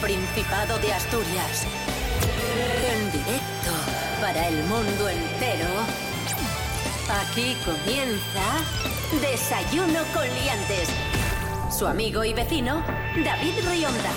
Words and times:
Principado 0.00 0.78
de 0.78 0.94
Asturias. 0.94 1.66
En 2.90 3.12
directo 3.12 3.70
para 4.20 4.48
el 4.48 4.64
mundo 4.64 5.08
entero. 5.10 5.68
Aquí 7.20 7.54
comienza 7.66 8.40
Desayuno 9.20 10.00
con 10.14 10.24
Liantes. 10.24 10.88
Su 11.70 11.86
amigo 11.86 12.24
y 12.24 12.32
vecino, 12.32 12.82
David 13.22 13.52
Rionda. 13.68 14.10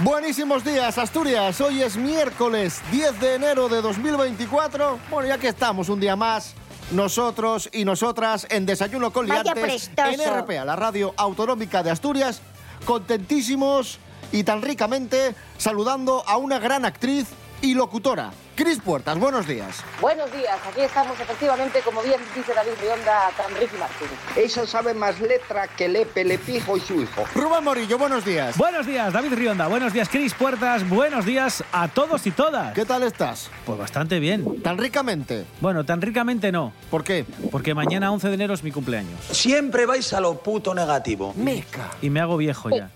Buenísimos 0.00 0.62
días, 0.62 0.98
Asturias. 0.98 1.60
Hoy 1.62 1.80
es 1.80 1.96
miércoles 1.96 2.82
10 2.92 3.20
de 3.20 3.34
enero 3.36 3.70
de 3.70 3.80
2024. 3.80 4.98
Bueno, 5.10 5.28
ya 5.28 5.38
que 5.38 5.48
estamos 5.48 5.88
un 5.88 6.00
día 6.00 6.16
más, 6.16 6.54
nosotros 6.90 7.70
y 7.72 7.86
nosotras 7.86 8.46
en 8.50 8.66
Desayuno 8.66 9.10
con 9.10 9.26
Vaya 9.26 9.42
Liantes, 9.42 9.88
prestoso. 9.88 10.22
en 10.22 10.40
RPA, 10.42 10.66
la 10.66 10.76
radio 10.76 11.14
autonómica 11.16 11.82
de 11.82 11.90
Asturias, 11.90 12.42
contentísimos 12.84 13.98
y 14.32 14.44
tan 14.44 14.62
ricamente 14.62 15.34
saludando 15.58 16.24
a 16.26 16.36
una 16.36 16.58
gran 16.58 16.84
actriz 16.84 17.26
y 17.62 17.74
locutora. 17.74 18.30
Cris 18.56 18.78
Puertas, 18.78 19.18
buenos 19.18 19.48
días. 19.48 19.82
Buenos 20.00 20.30
días, 20.30 20.56
aquí 20.70 20.82
estamos 20.82 21.18
efectivamente, 21.18 21.80
como 21.80 22.02
bien 22.02 22.20
dice 22.36 22.52
David 22.54 22.72
Rionda, 22.80 23.30
con 23.36 23.52
Ricky 23.56 23.76
Martín. 23.78 24.06
Esa 24.36 24.64
sabe 24.66 24.94
más 24.94 25.18
letra 25.20 25.66
que 25.66 25.88
Lepe, 25.88 26.24
Lepijo 26.24 26.76
y 26.76 26.80
su 26.80 27.00
hijo. 27.00 27.24
Rubén 27.34 27.64
Morillo, 27.64 27.98
buenos 27.98 28.24
días. 28.24 28.56
Buenos 28.58 28.86
días, 28.86 29.12
David 29.12 29.32
Rionda. 29.34 29.66
Buenos 29.66 29.92
días, 29.92 30.08
Cris 30.08 30.34
Puertas. 30.34 30.88
Buenos 30.88 31.24
días 31.24 31.64
a 31.72 31.88
todos 31.88 32.26
y 32.26 32.30
todas. 32.30 32.74
¿Qué 32.74 32.84
tal 32.84 33.02
estás? 33.02 33.50
Pues 33.64 33.78
bastante 33.78 34.20
bien. 34.20 34.62
Tan 34.62 34.78
ricamente. 34.78 35.44
Bueno, 35.60 35.84
tan 35.84 36.00
ricamente 36.00 36.52
no, 36.52 36.72
¿Por 36.90 37.02
qué? 37.02 37.24
porque 37.50 37.74
mañana 37.74 38.12
11 38.12 38.28
de 38.28 38.34
enero 38.34 38.54
es 38.54 38.62
mi 38.62 38.70
cumpleaños. 38.70 39.18
Siempre 39.32 39.86
vais 39.86 40.12
a 40.12 40.20
lo 40.20 40.34
puto 40.38 40.74
negativo. 40.74 41.32
Meca. 41.36 41.90
Y 42.02 42.10
me 42.10 42.20
hago 42.20 42.36
viejo 42.36 42.70
ya. 42.70 42.90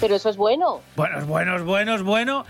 Pero 0.00 0.16
eso 0.16 0.28
es 0.28 0.36
bueno. 0.36 0.80
Buenos, 0.96 1.26
buenos, 1.26 1.62
buenos, 1.64 2.02
bueno. 2.02 2.44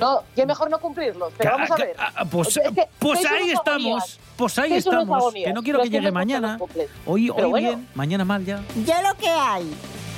No, 0.00 0.22
que 0.34 0.44
mejor 0.44 0.70
no 0.70 0.80
cumplirlos, 0.80 1.32
pero 1.38 1.52
vamos 1.52 1.70
a 1.70 1.76
ver. 1.76 1.94
ah, 1.98 2.24
Pues, 2.28 2.56
Es 2.56 2.72
que 2.72 2.88
pues 2.98 3.24
ahí 3.26 3.50
estamos. 3.50 3.86
agonías. 4.02 4.18
Pues 4.36 4.58
ahí 4.58 4.72
estamos. 4.74 5.32
Que 5.32 5.52
no 5.52 5.62
quiero 5.62 5.78
que 5.82 5.84
que 5.90 5.96
llegue 5.98 6.10
mañana. 6.10 6.58
Hoy, 7.06 7.30
hoy 7.30 7.44
bueno. 7.44 7.68
bien, 7.68 7.88
mañana 7.94 8.24
mal 8.24 8.44
ya. 8.44 8.60
Yo 8.84 8.94
lo 9.02 9.14
que 9.16 9.28
hay. 9.28 9.72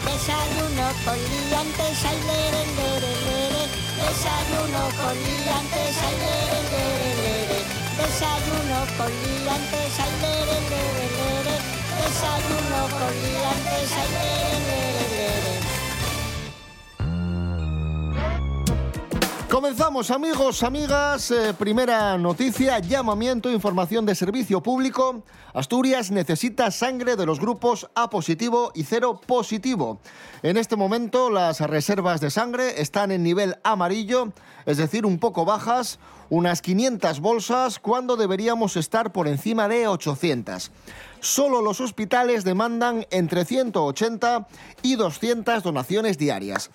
Desayuno 0.04 0.86
con 1.04 1.16
liantes, 1.16 2.04
ay, 2.04 2.19
lere, 2.28 2.62
lere, 2.78 3.12
lere. 3.27 3.62
Desayuno 4.00 4.82
con 4.97 5.14
liantes, 5.16 5.97
ay, 6.06 6.14
lere, 6.24 6.60
lere, 6.72 7.10
lere. 7.20 7.60
Desayuno 8.00 8.78
con 8.97 9.10
liantes, 9.12 10.00
ay, 10.00 10.12
lere, 10.22 10.56
lere, 10.72 11.06
lere. 11.19 11.56
Desayuno 12.00 12.80
con 12.97 13.12
liantes, 13.12 13.91
lere, 13.91 14.14
lere, 14.16 14.66
lere. 14.66 14.85
Comenzamos 19.50 20.11
amigos, 20.11 20.64
amigas. 20.64 21.30
Eh, 21.30 21.55
primera 21.56 22.19
noticia, 22.19 22.80
llamamiento, 22.80 23.48
información 23.48 24.05
de 24.05 24.16
servicio 24.16 24.61
público. 24.61 25.22
Asturias 25.55 26.11
necesita 26.11 26.72
sangre 26.72 27.14
de 27.14 27.27
los 27.27 27.38
grupos 27.38 27.88
A 27.94 28.11
positivo 28.11 28.72
y 28.75 28.83
cero 28.83 29.20
positivo. 29.25 30.00
En 30.42 30.56
este 30.56 30.75
momento 30.75 31.30
las 31.30 31.61
reservas 31.61 32.20
de 32.20 32.30
sangre 32.30 32.83
están 32.83 33.12
en 33.12 33.22
nivel 33.22 33.56
amarillo, 33.62 34.33
es 34.66 34.78
decir, 34.78 35.06
un 35.06 35.19
poco 35.20 35.44
bajas, 35.44 36.00
unas 36.28 36.60
500 36.60 37.20
bolsas 37.20 37.78
cuando 37.78 38.16
deberíamos 38.16 38.76
estar 38.76 39.12
por 39.12 39.28
encima 39.28 39.69
de 39.69 39.87
800. 39.87 40.72
Solo 41.20 41.62
los 41.62 41.81
hospitales 41.81 42.43
demandan 42.43 43.06
entre 43.10 43.44
180 43.44 44.49
y 44.82 44.97
200 44.97 45.62
donaciones 45.62 46.19
diarias. 46.19 46.70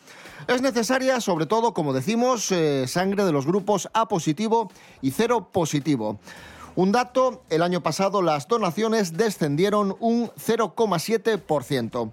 Es 0.47 0.62
necesaria, 0.62 1.22
sobre 1.22 1.46
todo, 1.46 1.74
como 1.74 1.94
decimos, 1.94 2.52
eh, 2.52 2.85
sangre 2.88 3.25
de 3.25 3.31
los 3.31 3.46
grupos 3.46 3.90
A 3.94 4.07
positivo 4.07 4.72
y 5.02 5.12
cero 5.12 5.50
positivo. 5.52 6.19
Un 6.75 6.91
dato, 6.91 7.44
el 7.50 7.62
año 7.62 7.84
pasado 7.84 8.22
las 8.22 8.47
donaciones 8.47 9.18
descendieron 9.18 9.96
un 10.00 10.30
0,7%. 10.38 12.12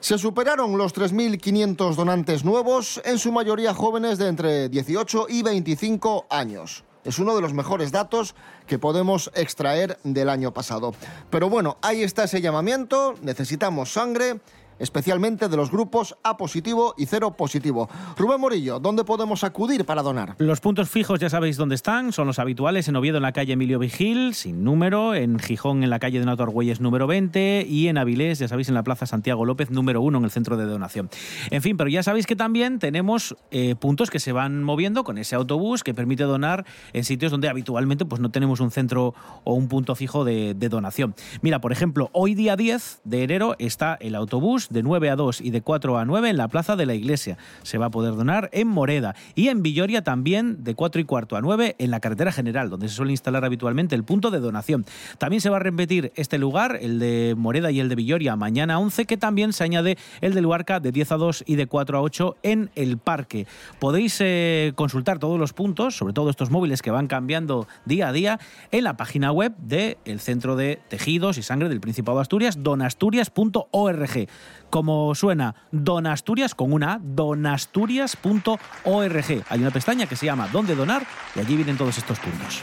Se 0.00 0.18
superaron 0.18 0.78
los 0.78 0.94
3.500 0.94 1.94
donantes 1.96 2.44
nuevos, 2.44 3.00
en 3.04 3.18
su 3.18 3.32
mayoría 3.32 3.74
jóvenes 3.74 4.18
de 4.18 4.28
entre 4.28 4.68
18 4.68 5.26
y 5.28 5.42
25 5.42 6.26
años. 6.30 6.84
Es 7.04 7.18
uno 7.18 7.34
de 7.34 7.40
los 7.40 7.52
mejores 7.52 7.92
datos 7.92 8.34
que 8.66 8.78
podemos 8.78 9.30
extraer 9.34 9.98
del 10.02 10.28
año 10.28 10.52
pasado. 10.52 10.92
Pero 11.30 11.48
bueno, 11.48 11.76
ahí 11.82 12.02
está 12.02 12.24
ese 12.24 12.40
llamamiento, 12.40 13.14
necesitamos 13.22 13.92
sangre, 13.92 14.40
especialmente 14.78 15.48
de 15.48 15.56
los 15.56 15.70
grupos 15.70 16.16
A 16.22 16.36
positivo 16.36 16.94
y 16.96 17.06
cero 17.06 17.36
positivo. 17.36 17.88
Rubén 18.16 18.40
Morillo, 18.40 18.80
¿dónde 18.80 19.04
podemos 19.04 19.44
acudir 19.44 19.84
para 19.84 20.02
donar? 20.02 20.34
Los 20.38 20.60
puntos 20.60 20.88
fijos 20.88 21.20
ya 21.20 21.30
sabéis 21.30 21.56
dónde 21.56 21.74
están, 21.74 22.12
son 22.12 22.26
los 22.26 22.38
habituales 22.38 22.88
en 22.88 22.96
Oviedo 22.96 23.18
en 23.18 23.22
la 23.22 23.32
calle 23.32 23.54
Emilio 23.54 23.78
Vigil, 23.78 24.34
sin 24.34 24.64
número, 24.64 25.14
en 25.14 25.38
Gijón 25.38 25.82
en 25.82 25.90
la 25.90 25.98
calle 25.98 26.20
Donato 26.20 26.42
Argüelles 26.42 26.80
número 26.80 27.06
20 27.06 27.66
y 27.68 27.88
en 27.88 27.98
Avilés, 27.98 28.38
ya 28.38 28.48
sabéis, 28.48 28.68
en 28.68 28.74
la 28.74 28.82
Plaza 28.82 29.06
Santiago 29.06 29.44
López 29.44 29.70
número 29.70 30.00
1 30.02 30.18
en 30.18 30.24
el 30.24 30.30
centro 30.30 30.56
de 30.56 30.64
donación. 30.64 31.08
En 31.50 31.62
fin, 31.62 31.76
pero 31.76 31.88
ya 31.88 32.02
sabéis 32.02 32.26
que 32.26 32.36
también 32.36 32.78
tenemos 32.78 33.36
eh, 33.50 33.74
puntos 33.76 34.10
que 34.10 34.20
se 34.20 34.32
van 34.32 34.62
moviendo 34.62 35.04
con 35.04 35.18
ese 35.18 35.34
autobús 35.34 35.82
que 35.82 35.94
permite 35.94 36.24
donar 36.24 36.64
en 36.92 37.04
sitios 37.04 37.30
donde 37.32 37.48
habitualmente 37.48 38.04
pues, 38.04 38.20
no 38.20 38.30
tenemos 38.30 38.60
un 38.60 38.70
centro 38.70 39.14
o 39.44 39.54
un 39.54 39.68
punto 39.68 39.94
fijo 39.94 40.24
de, 40.24 40.54
de 40.54 40.68
donación. 40.68 41.14
Mira, 41.42 41.60
por 41.60 41.72
ejemplo, 41.72 42.10
hoy 42.12 42.34
día 42.34 42.56
10 42.56 43.00
de 43.04 43.22
enero 43.22 43.56
está 43.58 43.96
el 44.00 44.14
autobús 44.14 44.65
de 44.70 44.82
9 44.82 45.10
a 45.10 45.16
2 45.16 45.40
y 45.40 45.50
de 45.50 45.62
4 45.62 45.98
a 45.98 46.04
9 46.04 46.30
en 46.30 46.36
la 46.36 46.48
Plaza 46.48 46.76
de 46.76 46.86
la 46.86 46.94
Iglesia. 46.94 47.38
Se 47.62 47.78
va 47.78 47.86
a 47.86 47.90
poder 47.90 48.14
donar 48.14 48.48
en 48.52 48.68
Moreda 48.68 49.14
y 49.34 49.48
en 49.48 49.62
Villoria 49.62 50.02
también 50.02 50.64
de 50.64 50.74
4 50.74 51.00
y 51.00 51.04
cuarto 51.04 51.36
a 51.36 51.40
9 51.40 51.76
en 51.78 51.90
la 51.90 52.00
carretera 52.00 52.32
general, 52.32 52.70
donde 52.70 52.88
se 52.88 52.94
suele 52.94 53.12
instalar 53.12 53.44
habitualmente 53.44 53.94
el 53.94 54.04
punto 54.04 54.30
de 54.30 54.40
donación. 54.40 54.84
También 55.18 55.40
se 55.40 55.50
va 55.50 55.56
a 55.56 55.60
repetir 55.60 56.12
este 56.16 56.38
lugar, 56.38 56.78
el 56.80 56.98
de 56.98 57.34
Moreda 57.36 57.70
y 57.70 57.80
el 57.80 57.88
de 57.88 57.94
Villoria, 57.94 58.36
mañana 58.36 58.78
11, 58.78 59.06
que 59.06 59.16
también 59.16 59.52
se 59.52 59.64
añade 59.64 59.98
el 60.20 60.34
de 60.34 60.40
Luarca 60.40 60.80
de 60.80 60.92
10 60.92 61.12
a 61.12 61.16
2 61.16 61.44
y 61.46 61.56
de 61.56 61.66
4 61.66 61.98
a 61.98 62.00
8 62.00 62.36
en 62.42 62.70
el 62.74 62.98
parque. 62.98 63.46
Podéis 63.78 64.18
eh, 64.20 64.72
consultar 64.74 65.18
todos 65.18 65.38
los 65.38 65.52
puntos, 65.52 65.96
sobre 65.96 66.12
todo 66.12 66.30
estos 66.30 66.50
móviles 66.50 66.82
que 66.82 66.90
van 66.90 67.06
cambiando 67.06 67.66
día 67.84 68.08
a 68.08 68.12
día, 68.12 68.40
en 68.70 68.84
la 68.84 68.96
página 68.96 69.32
web 69.32 69.54
del 69.58 70.20
Centro 70.20 70.56
de 70.56 70.80
Tejidos 70.88 71.38
y 71.38 71.42
Sangre 71.42 71.68
del 71.68 71.80
Principado 71.80 72.18
de 72.18 72.22
Asturias, 72.22 72.62
donasturias.org. 72.62 74.28
Como 74.70 75.14
suena, 75.14 75.54
Donasturias 75.70 76.54
con 76.54 76.72
una 76.72 76.98
donasturias.org. 77.02 79.44
Hay 79.48 79.60
una 79.60 79.70
pestaña 79.70 80.06
que 80.06 80.16
se 80.16 80.26
llama 80.26 80.48
¿Dónde 80.52 80.74
donar? 80.74 81.06
y 81.34 81.40
allí 81.40 81.56
vienen 81.56 81.76
todos 81.76 81.98
estos 81.98 82.18
puntos. 82.18 82.62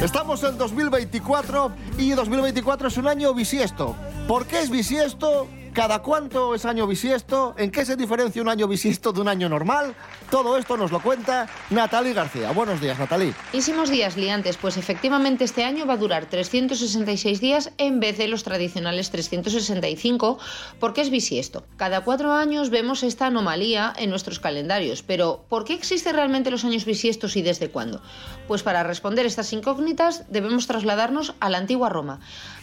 Estamos 0.00 0.42
en 0.44 0.56
2024 0.56 1.72
y 1.98 2.12
2024 2.12 2.88
es 2.88 2.96
un 2.96 3.06
año 3.06 3.34
bisiesto. 3.34 3.94
¿Por 4.26 4.46
qué 4.46 4.60
es 4.60 4.70
bisiesto? 4.70 5.46
¿Cada 5.80 6.02
cuánto 6.02 6.54
es 6.54 6.66
año 6.66 6.86
bisiesto? 6.86 7.54
¿En 7.56 7.70
qué 7.70 7.86
se 7.86 7.96
diferencia 7.96 8.42
un 8.42 8.50
año 8.50 8.68
bisiesto 8.68 9.14
de 9.14 9.22
un 9.22 9.28
año 9.28 9.48
normal? 9.48 9.94
Todo 10.30 10.58
esto 10.58 10.76
nos 10.76 10.92
lo 10.92 11.00
cuenta 11.00 11.48
Natalie 11.70 12.12
García. 12.12 12.52
Buenos 12.52 12.82
días, 12.82 12.98
Natalie. 12.98 13.32
Buenísimos 13.50 13.88
días, 13.88 14.18
liantes. 14.18 14.58
Pues 14.58 14.76
efectivamente 14.76 15.42
este 15.44 15.64
año 15.64 15.86
va 15.86 15.94
a 15.94 15.96
durar 15.96 16.26
366 16.26 17.40
días 17.40 17.72
en 17.78 17.98
vez 17.98 18.18
de 18.18 18.28
los 18.28 18.44
tradicionales 18.44 19.10
365, 19.10 20.38
porque 20.78 21.00
es 21.00 21.08
bisiesto. 21.08 21.64
Cada 21.78 22.04
cuatro 22.04 22.34
años 22.34 22.68
vemos 22.68 23.02
esta 23.02 23.28
anomalía 23.28 23.94
en 23.96 24.10
nuestros 24.10 24.38
calendarios, 24.38 25.02
pero 25.02 25.46
¿por 25.48 25.64
qué 25.64 25.72
existen 25.72 26.14
realmente 26.14 26.50
los 26.50 26.66
años 26.66 26.84
bisiestos 26.84 27.36
y 27.36 27.42
desde 27.42 27.70
cuándo? 27.70 28.02
Pues 28.46 28.62
para 28.62 28.82
responder 28.82 29.24
estas 29.24 29.50
incógnitas 29.54 30.24
debemos 30.28 30.66
trasladarnos 30.66 31.32
a 31.40 31.48
la 31.48 31.56
antigua 31.56 31.88
Roma, 31.88 32.20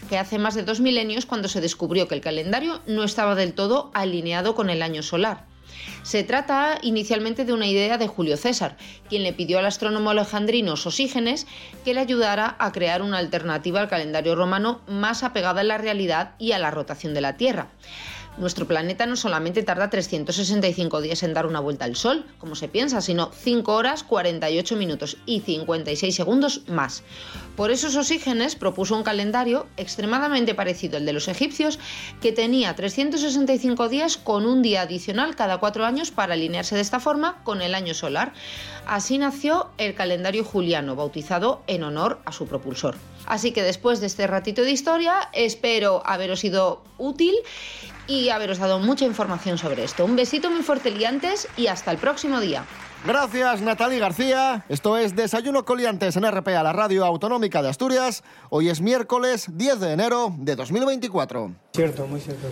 que 0.08 0.20
hace 0.20 0.38
más 0.38 0.54
de 0.54 0.64
dos 0.64 0.82
milenios 0.82 1.26
cuando 1.26 1.48
se 1.48 1.62
descubrió 1.62 2.08
que 2.08 2.14
el 2.14 2.22
calendario 2.22 2.80
no 2.86 3.07
estaba 3.08 3.34
del 3.34 3.54
todo 3.54 3.90
alineado 3.96 4.54
con 4.54 4.70
el 4.70 4.84
año 4.84 5.02
solar. 5.02 5.46
Se 6.04 6.24
trata 6.24 6.78
inicialmente 6.82 7.44
de 7.44 7.54
una 7.54 7.68
idea 7.68 7.98
de 7.98 8.08
Julio 8.08 8.38
César, 8.38 8.78
quien 9.10 9.24
le 9.24 9.34
pidió 9.34 9.60
al 9.60 9.66
astrónomo 9.66 10.12
alejandrino 10.12 10.78
Sosígenes 10.78 11.48
que 11.84 11.94
le 11.94 12.00
ayudara 12.00 12.56
a 12.60 12.72
crear 12.72 13.02
una 13.02 13.18
alternativa 13.18 13.82
al 13.82 13.90
calendario 13.90 14.36
romano 14.36 14.82
más 14.88 15.24
apegada 15.24 15.62
a 15.62 15.66
la 15.66 15.78
realidad 15.78 16.36
y 16.40 16.52
a 16.54 16.60
la 16.60 16.72
rotación 16.72 17.14
de 17.14 17.22
la 17.22 17.36
Tierra. 17.36 17.68
Nuestro 18.38 18.68
planeta 18.68 19.08
no 19.08 19.16
solamente 19.16 19.64
tarda 19.64 19.90
365 19.90 21.02
días 21.02 21.24
en 21.24 21.34
dar 21.34 21.48
una 21.48 21.60
vuelta 21.60 21.86
al 21.86 21.96
Sol, 21.96 22.24
como 22.38 22.54
se 22.54 22.68
piensa, 22.68 23.02
sino 23.02 23.32
5 23.34 23.74
horas 23.74 24.04
48 24.04 24.76
minutos 24.76 25.18
y 25.26 25.40
56 25.40 26.16
segundos 26.16 26.62
más. 26.68 27.02
Por 27.56 27.72
eso 27.72 27.90
Sosígenes 27.90 28.56
propuso 28.56 28.96
un 28.96 29.02
calendario 29.02 29.66
extremadamente 29.76 30.54
parecido 30.54 30.98
al 30.98 31.06
de 31.08 31.14
los 31.14 31.28
egipcios, 31.28 31.80
que 32.22 32.32
tenía 32.32 32.76
365 32.76 33.90
días 33.90 34.18
con 34.18 34.46
un 34.46 34.62
día 34.62 34.82
adicional 34.82 35.36
cada 35.36 35.58
cuatro 35.58 35.84
años 35.84 36.12
para 36.12 36.34
alinearse 36.34 36.76
de 36.76 36.82
esta 36.82 37.00
forma 37.00 37.42
con 37.44 37.64
el 37.64 37.74
año 37.74 37.96
solar. 37.96 38.34
Así 38.86 39.18
nació 39.18 39.72
el 39.80 39.96
calendario 39.96 40.44
juliano, 40.44 40.96
bautizado 40.96 41.64
en 41.66 41.84
honor 41.84 42.20
a 42.26 42.32
su 42.32 42.46
propulsor. 42.46 42.98
Así 43.26 43.52
que 43.52 43.64
después 43.64 44.00
de 44.00 44.06
este 44.06 44.28
ratito 44.28 44.62
de 44.62 44.72
historia, 44.72 45.30
espero 45.34 46.04
haberos 46.06 46.42
sido 46.42 46.84
útil 47.00 47.36
y 48.08 48.30
haberos 48.30 48.58
dado 48.58 48.80
mucha 48.80 49.06
información 49.06 49.58
sobre 49.58 49.84
esto. 49.84 50.06
Un 50.06 50.16
besito 50.16 50.50
muy 50.50 50.64
fuerte, 50.64 50.92
liantes, 50.92 51.48
y 51.58 51.68
hasta 51.68 51.92
el 51.92 51.98
próximo 51.98 52.40
día. 52.40 52.66
Gracias, 53.06 53.62
Natalie 53.62 54.00
García. 54.00 54.66
Esto 54.70 54.98
es 54.98 55.16
Desayuno 55.16 55.66
Coliantes 55.66 56.16
en 56.18 56.30
RPA, 56.30 56.64
la 56.64 56.74
radio 56.74 57.06
autonómica 57.06 57.62
de 57.62 57.70
Asturias. 57.70 58.24
Hoy 58.50 58.70
es 58.70 58.82
miércoles 58.82 59.48
10 59.54 59.80
de 59.80 59.94
enero 59.94 60.34
de 60.38 60.56
2024. 60.56 61.52
Cierto, 61.74 62.08
muy 62.08 62.20
cierto. 62.20 62.52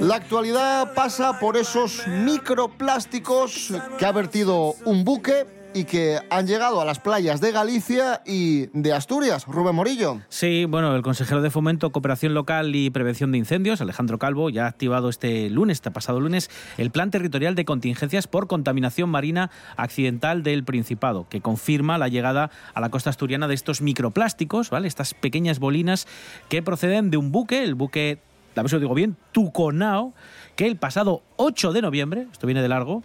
La 0.00 0.16
actualidad 0.16 0.94
pasa 0.94 1.38
por 1.38 1.56
esos 1.56 2.06
microplásticos 2.06 3.72
que 3.98 4.06
ha 4.06 4.12
vertido 4.12 4.74
un 4.84 5.04
buque 5.04 5.59
y 5.74 5.84
que 5.84 6.18
han 6.30 6.46
llegado 6.46 6.80
a 6.80 6.84
las 6.84 6.98
playas 6.98 7.40
de 7.40 7.52
Galicia 7.52 8.22
y 8.26 8.66
de 8.72 8.92
Asturias. 8.92 9.46
Rubén 9.46 9.74
Morillo. 9.74 10.20
Sí, 10.28 10.64
bueno, 10.64 10.94
el 10.94 11.02
consejero 11.02 11.42
de 11.42 11.50
Fomento, 11.50 11.90
Cooperación 11.90 12.34
Local 12.34 12.74
y 12.74 12.90
Prevención 12.90 13.32
de 13.32 13.38
Incendios, 13.38 13.80
Alejandro 13.80 14.18
Calvo, 14.18 14.50
ya 14.50 14.64
ha 14.64 14.68
activado 14.68 15.08
este 15.08 15.48
lunes, 15.50 15.78
este 15.78 15.90
pasado 15.90 16.20
lunes, 16.20 16.50
el 16.78 16.90
Plan 16.90 17.10
Territorial 17.10 17.54
de 17.54 17.64
Contingencias 17.64 18.26
por 18.26 18.46
Contaminación 18.46 19.10
Marina 19.10 19.50
Accidental 19.76 20.42
del 20.42 20.64
Principado, 20.64 21.28
que 21.28 21.40
confirma 21.40 21.98
la 21.98 22.08
llegada 22.08 22.50
a 22.74 22.80
la 22.80 22.90
costa 22.90 23.10
asturiana 23.10 23.48
de 23.48 23.54
estos 23.54 23.80
microplásticos, 23.80 24.70
¿vale? 24.70 24.88
Estas 24.88 25.14
pequeñas 25.14 25.58
bolinas 25.58 26.06
que 26.48 26.62
proceden 26.62 27.10
de 27.10 27.16
un 27.16 27.32
buque, 27.32 27.62
el 27.62 27.74
buque, 27.74 28.18
a 28.56 28.62
ver 28.62 28.70
si 28.70 28.76
lo 28.76 28.80
digo 28.80 28.94
bien, 28.94 29.16
Tuconao, 29.32 30.14
que 30.56 30.66
el 30.66 30.76
pasado 30.76 31.22
8 31.36 31.72
de 31.72 31.82
noviembre, 31.82 32.26
esto 32.32 32.46
viene 32.46 32.62
de 32.62 32.68
largo, 32.68 33.02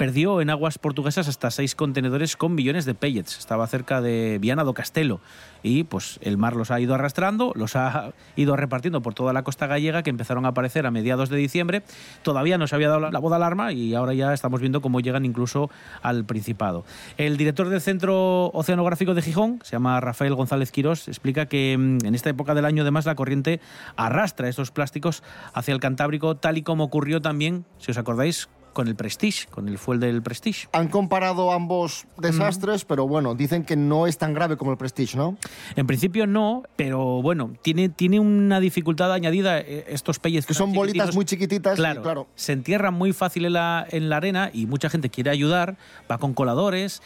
perdió 0.00 0.40
en 0.40 0.48
aguas 0.48 0.78
portuguesas 0.78 1.28
hasta 1.28 1.50
seis 1.50 1.74
contenedores 1.74 2.34
con 2.34 2.54
millones 2.54 2.86
de 2.86 2.94
pellets. 2.94 3.36
Estaba 3.36 3.66
cerca 3.66 4.00
de 4.00 4.38
Viana 4.40 4.64
do 4.64 4.72
Castelo 4.72 5.20
y 5.62 5.84
pues 5.84 6.18
el 6.22 6.38
mar 6.38 6.56
los 6.56 6.70
ha 6.70 6.80
ido 6.80 6.94
arrastrando, 6.94 7.52
los 7.54 7.76
ha 7.76 8.14
ido 8.34 8.56
repartiendo 8.56 9.02
por 9.02 9.12
toda 9.12 9.34
la 9.34 9.42
costa 9.42 9.66
gallega 9.66 10.02
que 10.02 10.08
empezaron 10.08 10.46
a 10.46 10.48
aparecer 10.56 10.86
a 10.86 10.90
mediados 10.90 11.28
de 11.28 11.36
diciembre. 11.36 11.82
Todavía 12.22 12.56
no 12.56 12.66
se 12.66 12.76
había 12.76 12.88
dado 12.88 13.10
la, 13.10 13.20
de 13.20 13.34
alarma 13.36 13.74
y 13.74 13.94
ahora 13.94 14.14
ya 14.14 14.32
estamos 14.32 14.62
viendo 14.62 14.80
cómo 14.80 15.00
llegan 15.00 15.26
incluso 15.26 15.68
al 16.00 16.24
Principado. 16.24 16.86
El 17.18 17.36
director 17.36 17.68
del 17.68 17.82
Centro 17.82 18.46
Oceanográfico 18.54 19.12
de 19.12 19.20
Gijón, 19.20 19.60
se 19.62 19.72
llama 19.72 20.00
Rafael 20.00 20.34
González 20.34 20.72
Quirós, 20.72 21.08
explica 21.08 21.44
que 21.44 21.76
mm, 21.76 22.06
en 22.06 22.14
esta 22.14 22.30
época 22.30 22.54
del 22.54 22.64
año 22.64 22.84
además 22.84 23.04
la 23.04 23.16
corriente 23.16 23.60
arrastra 23.96 24.48
estos 24.48 24.70
plásticos 24.70 25.22
hacia 25.52 25.74
el 25.74 25.80
Cantábrico, 25.80 26.38
tal 26.38 26.56
y 26.56 26.62
como 26.62 26.84
ocurrió 26.84 27.20
también, 27.20 27.66
si 27.76 27.90
os 27.90 27.98
acordáis, 27.98 28.48
con 28.72 28.88
el 28.88 28.94
Prestige, 28.94 29.46
con 29.48 29.68
el 29.68 29.78
fuel 29.78 30.00
del 30.00 30.22
Prestige. 30.22 30.68
Han 30.72 30.88
comparado 30.88 31.52
ambos 31.52 32.06
desastres, 32.18 32.84
pero 32.84 33.06
bueno, 33.06 33.34
dicen 33.34 33.64
que 33.64 33.76
no 33.76 34.06
es 34.06 34.18
tan 34.18 34.34
grave 34.34 34.56
como 34.56 34.70
el 34.70 34.76
Prestige, 34.76 35.16
¿no? 35.16 35.36
En 35.76 35.86
principio 35.86 36.26
no, 36.26 36.62
pero 36.76 37.22
bueno, 37.22 37.52
tiene, 37.62 37.88
tiene 37.88 38.20
una 38.20 38.60
dificultad 38.60 39.12
añadida 39.12 39.58
eh, 39.58 39.84
estos 39.88 40.18
pellets. 40.18 40.46
Que 40.46 40.54
son 40.54 40.72
bolitas 40.72 41.14
muy 41.14 41.24
chiquititas. 41.24 41.76
Claro, 41.76 42.02
claro. 42.02 42.28
se 42.34 42.52
entierran 42.52 42.94
muy 42.94 43.12
fácil 43.12 43.44
en 43.44 43.54
la, 43.54 43.86
en 43.90 44.08
la 44.08 44.16
arena 44.16 44.50
y 44.52 44.66
mucha 44.66 44.90
gente 44.90 45.10
quiere 45.10 45.30
ayudar, 45.30 45.76
va 46.10 46.18
con 46.18 46.34
coladores. 46.34 47.02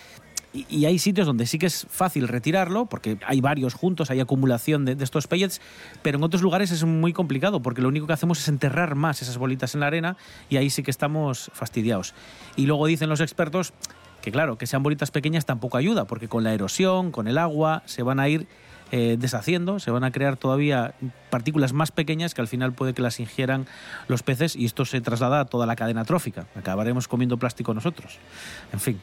Y, 0.54 0.84
hay 0.84 1.00
sitios 1.00 1.26
donde 1.26 1.46
sí 1.46 1.58
que 1.58 1.66
es 1.66 1.86
fácil 1.90 2.28
retirarlo, 2.28 2.86
porque 2.86 3.18
hay 3.26 3.40
varios 3.40 3.74
juntos, 3.74 4.10
hay 4.10 4.20
acumulación 4.20 4.84
de, 4.84 4.94
de 4.94 5.02
estos 5.02 5.26
pellets, 5.26 5.60
pero 6.02 6.18
en 6.18 6.24
otros 6.24 6.42
lugares 6.42 6.70
es 6.70 6.84
muy 6.84 7.12
complicado, 7.12 7.60
porque 7.60 7.82
lo 7.82 7.88
único 7.88 8.06
que 8.06 8.12
hacemos 8.12 8.38
es 8.38 8.46
enterrar 8.46 8.94
más 8.94 9.20
esas 9.20 9.36
bolitas 9.36 9.74
en 9.74 9.80
la 9.80 9.88
arena 9.88 10.16
y 10.48 10.56
ahí 10.56 10.70
sí 10.70 10.84
que 10.84 10.92
estamos 10.92 11.50
fastidiados. 11.54 12.14
Y 12.54 12.66
luego 12.66 12.86
dicen 12.86 13.08
los 13.08 13.20
expertos 13.20 13.72
que 14.24 14.32
claro, 14.32 14.56
que 14.56 14.66
sean 14.66 14.82
bolitas 14.82 15.10
pequeñas 15.10 15.44
tampoco 15.44 15.76
ayuda, 15.76 16.06
porque 16.06 16.28
con 16.28 16.44
la 16.44 16.54
erosión, 16.54 17.10
con 17.10 17.28
el 17.28 17.36
agua, 17.36 17.82
se 17.84 18.02
van 18.02 18.20
a 18.20 18.28
ir 18.28 18.46
eh, 18.96 19.16
deshaciendo, 19.18 19.80
se 19.80 19.90
van 19.90 20.04
a 20.04 20.12
crear 20.12 20.36
todavía 20.36 20.94
partículas 21.28 21.72
más 21.72 21.90
pequeñas 21.90 22.32
que 22.32 22.40
al 22.40 22.46
final 22.46 22.72
puede 22.72 22.94
que 22.94 23.02
las 23.02 23.18
ingieran 23.18 23.66
los 24.06 24.22
peces 24.22 24.54
y 24.54 24.66
esto 24.66 24.84
se 24.84 25.00
traslada 25.00 25.40
a 25.40 25.44
toda 25.46 25.66
la 25.66 25.74
cadena 25.74 26.04
trófica. 26.04 26.46
Acabaremos 26.54 27.08
comiendo 27.08 27.36
plástico 27.36 27.74
nosotros. 27.74 28.18
En 28.72 28.78
fin, 28.78 29.00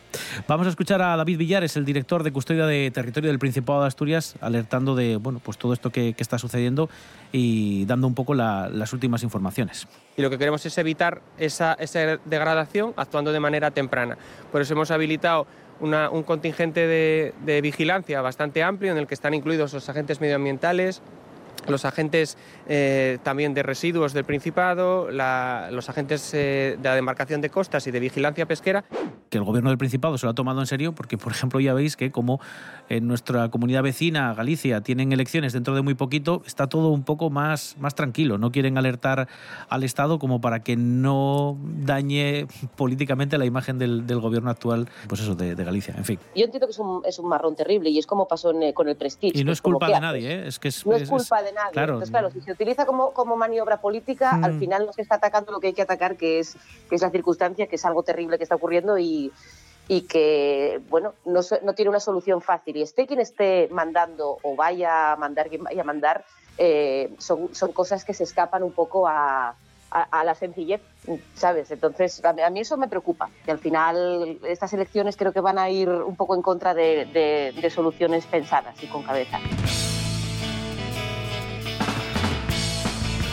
vamos 0.47 0.65
a 0.65 0.69
escuchar 0.69 1.01
a 1.01 1.17
David 1.17 1.37
Villares, 1.37 1.75
el 1.75 1.83
director 1.83 2.23
de 2.23 2.31
custodia 2.31 2.65
de 2.67 2.89
territorio 2.91 3.29
del 3.31 3.37
Principado 3.39 3.81
de 3.81 3.87
Asturias, 3.87 4.35
alertando 4.39 4.95
de 4.95 5.17
bueno, 5.17 5.41
pues 5.43 5.57
todo 5.57 5.73
esto 5.73 5.89
que, 5.89 6.15
está 6.17 6.37
sucediendo 6.37 6.89
y 7.33 7.83
dando 7.85 8.07
un 8.07 8.15
poco 8.15 8.33
la- 8.33 8.69
las 8.69 8.93
últimas 8.93 9.23
informaciones. 9.23 9.87
y 10.15 10.21
lo 10.21 10.29
que 10.29 10.37
queremos 10.37 10.65
es 10.65 10.77
evitar 10.77 11.21
esa, 11.37 11.73
esa 11.73 12.17
degradación 12.23 12.93
actuando 12.95 13.33
de 13.33 13.39
manera 13.41 13.71
temprana. 13.71 14.17
Por 14.53 14.61
eso 14.61 14.73
hemos 14.73 14.89
habilitado 14.91 15.47
una- 15.81 16.09
un 16.09 16.23
contingente 16.23 16.87
de, 16.87 17.61
vigilancia 17.61 18.21
bastante 18.21 18.63
amplio 18.63 18.91
en 18.91 18.97
el 18.97 19.07
que 19.07 19.13
están 19.13 19.33
incluidos 19.33 19.73
los 19.73 19.89
agentes 19.89 20.21
medioambientales, 20.21 21.01
los 21.67 21.85
agentes 21.85 22.37
eh, 22.67 23.17
también 23.23 23.53
de 23.53 23.61
residuos 23.63 24.13
del 24.13 24.23
Principado, 24.23 25.09
los 25.11 25.89
agentes 25.89 26.33
eh, 26.33 26.77
de 26.81 26.89
la 26.89 26.95
demarcación 26.95 27.41
de 27.41 27.49
costas 27.49 27.85
y 27.87 27.91
de 27.91 27.99
vigilancia 27.99 28.45
pesquera 28.45 28.83
que 29.31 29.37
el 29.37 29.45
gobierno 29.45 29.69
del 29.69 29.77
Principado 29.77 30.17
se 30.17 30.25
lo 30.25 30.31
ha 30.31 30.35
tomado 30.35 30.59
en 30.59 30.67
serio, 30.67 30.93
porque, 30.93 31.17
por 31.17 31.31
ejemplo, 31.31 31.61
ya 31.61 31.73
veis 31.73 31.95
que 31.95 32.11
como 32.11 32.41
en 32.89 33.07
nuestra 33.07 33.49
comunidad 33.49 33.81
vecina, 33.81 34.33
Galicia, 34.33 34.81
tienen 34.81 35.13
elecciones 35.13 35.53
dentro 35.53 35.73
de 35.73 35.81
muy 35.81 35.93
poquito, 35.93 36.43
está 36.45 36.67
todo 36.67 36.89
un 36.89 37.03
poco 37.03 37.29
más, 37.29 37.77
más 37.79 37.95
tranquilo. 37.95 38.37
No 38.37 38.51
quieren 38.51 38.77
alertar 38.77 39.29
al 39.69 39.83
Estado 39.85 40.19
como 40.19 40.41
para 40.41 40.63
que 40.63 40.75
no 40.75 41.57
dañe 41.63 42.45
políticamente 42.75 43.37
la 43.37 43.45
imagen 43.45 43.79
del, 43.79 44.05
del 44.05 44.19
gobierno 44.19 44.49
actual, 44.49 44.89
pues 45.07 45.21
eso, 45.21 45.33
de, 45.33 45.55
de 45.55 45.63
Galicia. 45.63 45.93
En 45.97 46.03
fin. 46.03 46.19
Yo 46.35 46.43
entiendo 46.43 46.67
que 46.67 46.71
es 46.71 46.79
un, 46.79 47.01
es 47.05 47.17
un 47.17 47.29
marrón 47.29 47.55
terrible 47.55 47.89
y 47.89 47.99
es 47.99 48.05
como 48.05 48.27
pasó 48.27 48.51
en, 48.51 48.61
eh, 48.63 48.73
con 48.73 48.89
el 48.89 48.97
Prestige. 48.97 49.39
Y 49.39 49.45
no 49.45 49.53
es 49.53 49.61
culpa 49.61 49.87
¿qué 49.87 49.93
de 49.93 49.99
nadie, 50.01 50.29
¿eh? 50.33 50.47
Es 50.47 50.59
que 50.59 50.67
es, 50.67 50.85
No 50.85 50.93
es 50.97 51.03
es- 51.03 51.09
culpa 51.09 51.41
de 51.41 51.53
nadie. 51.53 51.71
claro. 51.71 51.93
Entonces, 51.93 52.11
claro, 52.11 52.31
si 52.31 52.41
se 52.41 52.51
utiliza 52.51 52.85
como, 52.85 53.11
como 53.13 53.37
maniobra 53.37 53.79
política, 53.79 54.35
Mm. 54.35 54.43
al 54.43 54.59
final 54.59 54.85
no 54.85 54.91
se 54.91 55.01
está 55.01 55.15
atacando 55.15 55.53
lo 55.53 55.61
que 55.61 55.67
hay 55.67 55.73
que 55.73 55.81
atacar, 55.83 56.17
que 56.17 56.39
es, 56.39 56.57
que 56.89 56.95
es 56.95 57.01
la 57.01 57.11
circunstancia, 57.11 57.67
que 57.67 57.77
es 57.77 57.85
algo 57.85 58.03
terrible 58.03 58.37
que 58.37 58.43
está 58.43 58.55
ocurriendo 58.55 58.97
y, 58.97 59.20
y 59.87 60.01
que, 60.07 60.79
bueno, 60.89 61.13
no, 61.25 61.41
no 61.63 61.73
tiene 61.73 61.89
una 61.89 61.99
solución 61.99 62.41
fácil. 62.41 62.77
Y 62.77 62.81
esté 62.81 63.05
quien 63.05 63.19
esté 63.19 63.67
mandando 63.71 64.37
o 64.41 64.55
vaya 64.55 65.11
a 65.11 65.15
mandar 65.17 65.49
quien 65.49 65.63
vaya 65.63 65.81
a 65.81 65.85
mandar, 65.85 66.23
eh, 66.57 67.13
son, 67.19 67.53
son 67.53 67.73
cosas 67.73 68.05
que 68.05 68.13
se 68.13 68.23
escapan 68.23 68.63
un 68.63 68.71
poco 68.71 69.07
a, 69.07 69.49
a- 69.93 70.07
a 70.19 70.23
la 70.23 70.33
sencillez, 70.35 70.81
¿sabes? 71.35 71.69
Entonces, 71.71 72.23
a 72.23 72.29
a 72.29 72.49
mí 72.49 72.61
eso 72.61 72.77
me 72.77 72.87
preocupa, 72.87 73.29
que 73.43 73.51
al 73.51 73.59
final 73.59 74.39
estas 74.47 74.71
elecciones 74.71 75.17
creo 75.17 75.33
que 75.33 75.41
van 75.41 75.59
a 75.59 75.69
ir 75.69 75.89
un 75.89 76.15
poco 76.15 76.35
en 76.35 76.41
contra 76.41 76.73
de, 76.73 77.05
de- 77.05 77.53
de 77.61 77.69
soluciones 77.69 78.25
pensadas 78.27 78.81
y 78.81 78.87
con 78.87 79.03
cabeza. 79.03 79.39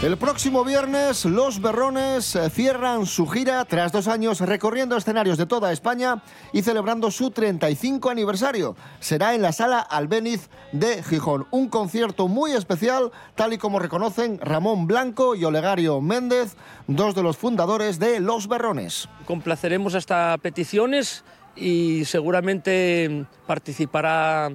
El 0.00 0.17
próximo 0.17 0.64
viernes, 0.64 1.25
los 1.25 1.61
Berrones 1.61 2.37
eh, 2.37 2.50
cierran 2.50 3.05
su 3.05 3.26
gira 3.26 3.64
tras 3.64 3.90
dos 3.90 4.07
años 4.07 4.38
recorriendo 4.38 4.97
escenarios 4.97 5.38
de 5.38 5.47
toda 5.47 5.73
España 5.73 6.23
y 6.52 6.62
celebrando 6.62 7.11
su 7.11 7.33
35 7.33 8.09
aniversario. 8.09 8.76
Será 9.00 9.35
en 9.35 9.43
la 9.43 9.50
Sala 9.50 9.81
Albéniz 9.81 10.50
de 10.71 11.02
Gijón. 11.02 11.49
Un 11.50 11.69
concierto 11.69 12.28
muy 12.28 12.52
especial, 12.52 13.11
tal 13.35 13.55
y 13.55 13.59
como 13.59 13.81
reconocen 13.81 14.38
Ramón 14.40 14.87
Blanco 14.87 15.35
y 15.35 15.45
Olegario 15.45 16.00
Méndez, 16.00 16.55
dos 16.87 17.17
de 17.17 17.25
los 17.25 17.37
fundadores 17.37 17.99
de 17.99 18.21
Los 18.21 18.47
Berrones. 18.47 19.09
complaceremos 19.26 19.97
hasta 19.97 20.38
peticiones 20.38 21.25
y 21.57 22.05
seguramente 22.05 23.26
participará 23.49 24.52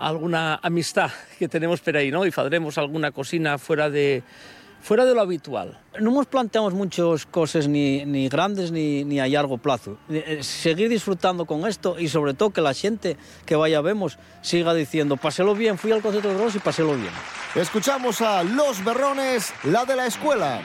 alguna 0.00 0.58
amistad 0.62 1.10
que 1.38 1.48
tenemos 1.48 1.80
por 1.80 1.96
ahí, 1.96 2.10
¿no? 2.10 2.26
Y 2.26 2.30
faremos 2.30 2.78
alguna 2.78 3.12
cocina 3.12 3.58
fuera 3.58 3.90
de, 3.90 4.22
fuera 4.80 5.04
de 5.04 5.14
lo 5.14 5.20
habitual. 5.20 5.78
No 6.00 6.10
nos 6.10 6.26
planteamos 6.26 6.72
muchas 6.72 7.26
cosas 7.26 7.68
ni, 7.68 8.04
ni 8.06 8.28
grandes 8.28 8.72
ni, 8.72 9.04
ni 9.04 9.20
a 9.20 9.28
largo 9.28 9.58
plazo. 9.58 9.98
Eh, 10.08 10.24
eh, 10.26 10.42
Seguir 10.42 10.88
disfrutando 10.88 11.44
con 11.44 11.66
esto 11.66 11.98
y 11.98 12.08
sobre 12.08 12.34
todo 12.34 12.50
que 12.50 12.62
la 12.62 12.74
gente 12.74 13.16
que 13.44 13.56
vaya 13.56 13.80
vemos 13.80 14.18
siga 14.42 14.74
diciendo, 14.74 15.16
paselo 15.16 15.54
bien, 15.54 15.78
fui 15.78 15.92
al 15.92 16.00
concierto 16.00 16.28
de 16.30 16.38
Ross 16.38 16.56
y 16.56 16.58
paselo 16.58 16.94
bien. 16.94 17.12
Escuchamos 17.54 18.20
a 18.22 18.42
Los 18.42 18.82
Berrones, 18.84 19.52
la 19.64 19.84
de 19.84 19.96
la 19.96 20.06
escuela. 20.06 20.62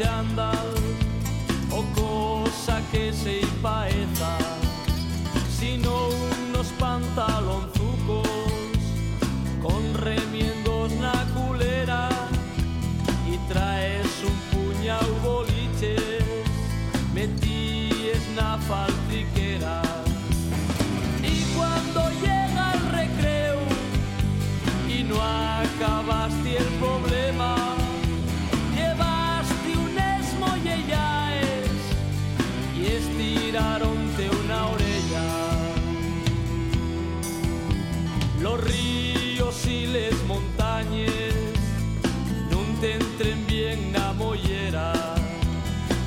O 0.00 1.82
cosa 2.00 2.80
que 2.92 3.12
se 3.12 3.40
paeza, 3.60 4.38
sino 5.58 6.08
unos 6.08 6.68
pantalonzucos 6.78 8.28
con 9.60 9.94
remiendos 9.94 10.92
na 11.00 11.26
culera 11.34 12.08
y 13.26 13.36
traes 13.52 14.06
un 14.22 14.36
puñado 14.52 15.14
boliches 15.24 16.22
metíes 17.12 18.22
na 18.36 18.56
faltriquera. 18.58 18.97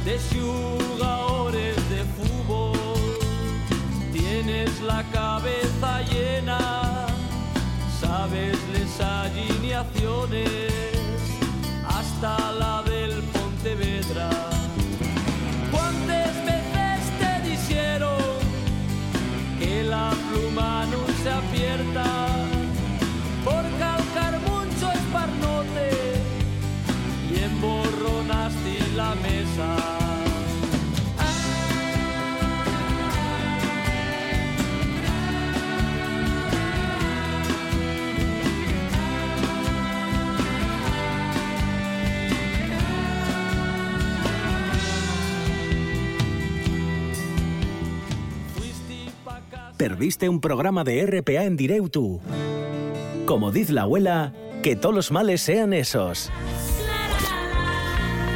De 0.06 0.18
jugadores 0.34 1.76
de 1.90 2.04
fútbol. 2.16 2.78
Tienes 4.12 4.82
la 4.82 5.04
cabeza 5.12 5.41
Perdiste 50.02 50.30
un 50.30 50.42
programa 50.42 50.84
de 50.84 51.06
RPA 51.06 51.44
en 51.44 51.56
directo. 51.56 52.22
Como 53.28 53.52
dice 53.52 53.72
la 53.72 53.84
abuela, 53.84 54.34
que 54.64 54.76
todos 54.76 54.96
los 54.96 55.12
males 55.12 55.42
sean 55.42 55.74
esos. 55.74 56.32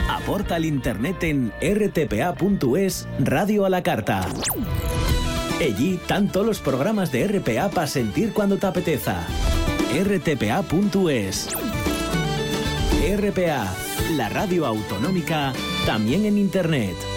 Aporta 0.08 0.58
al 0.58 0.66
internet 0.66 1.24
en 1.24 1.52
rtpa.es 1.60 3.08
Radio 3.18 3.66
a 3.66 3.72
la 3.72 3.82
Carta. 3.82 4.28
Allí 5.60 6.00
todos 6.32 6.46
los 6.46 6.60
programas 6.60 7.12
de 7.12 7.28
RPA 7.28 7.72
para 7.72 7.88
sentir 7.88 8.32
cuando 8.32 8.58
te 8.58 8.68
apeteza. 8.68 9.26
rtpa.es 9.92 11.50
RPA, 13.18 13.76
la 14.16 14.30
radio 14.30 14.68
autonómica, 14.68 15.52
también 15.88 16.26
en 16.26 16.38
internet. 16.38 17.15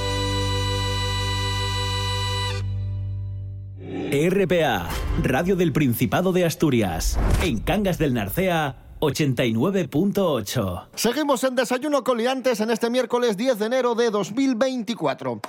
RPA, 4.11 4.89
Radio 5.23 5.55
del 5.55 5.71
Principado 5.73 6.33
de 6.33 6.47
Asturias. 6.47 7.19
En 7.43 7.61
Cangas 7.61 7.99
del 7.99 8.15
Narcea, 8.15 8.77
89.8. 9.01 10.87
Seguimos 10.95 11.45
en 11.45 11.55
Desayuno 11.55 12.03
Coliantes 12.05 12.61
en 12.61 12.71
este 12.71 12.89
miércoles 12.89 13.37
10 13.37 13.59
de 13.59 13.67
enero 13.67 13.95
de 13.95 14.11
2024. 14.11 15.43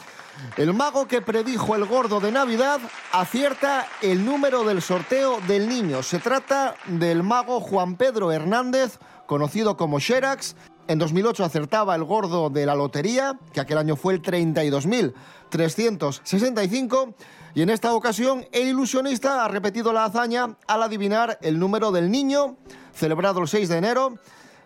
El 0.58 0.74
mago 0.74 1.08
que 1.08 1.22
predijo 1.22 1.78
el 1.78 1.86
gordo 1.86 2.20
de 2.20 2.34
Navidad 2.34 2.82
acierta 3.14 3.88
el 4.02 4.26
número 4.26 4.66
del 4.66 4.82
sorteo 4.82 5.40
del 5.48 5.70
niño. 5.70 6.04
Se 6.04 6.20
trata 6.20 6.76
del 6.86 7.24
mago 7.24 7.62
Juan 7.62 7.96
Pedro 7.96 8.34
Hernández, 8.34 9.00
conocido 9.26 9.78
como 9.78 10.00
Sherax. 10.00 10.58
En 10.90 11.00
2008 11.00 11.46
acertaba 11.46 11.96
el 11.96 12.04
gordo 12.04 12.50
de 12.50 12.66
la 12.66 12.76
lotería, 12.76 13.40
que 13.54 13.62
aquel 13.62 13.78
año 13.78 13.96
fue 13.96 14.16
el 14.16 14.22
32.365. 14.22 17.14
Y 17.56 17.62
en 17.62 17.70
esta 17.70 17.94
ocasión, 17.94 18.46
el 18.52 18.68
ilusionista 18.68 19.44
ha 19.44 19.48
repetido 19.48 19.94
la 19.94 20.06
hazaña 20.06 20.56
al 20.68 20.84
adivinar 20.84 21.40
el 21.42 21.58
número 21.60 21.92
del 21.92 22.12
niño, 22.12 22.58
celebrado 22.94 23.42
el 23.42 23.48
6 23.48 23.70
de 23.70 23.78
enero, 23.78 24.16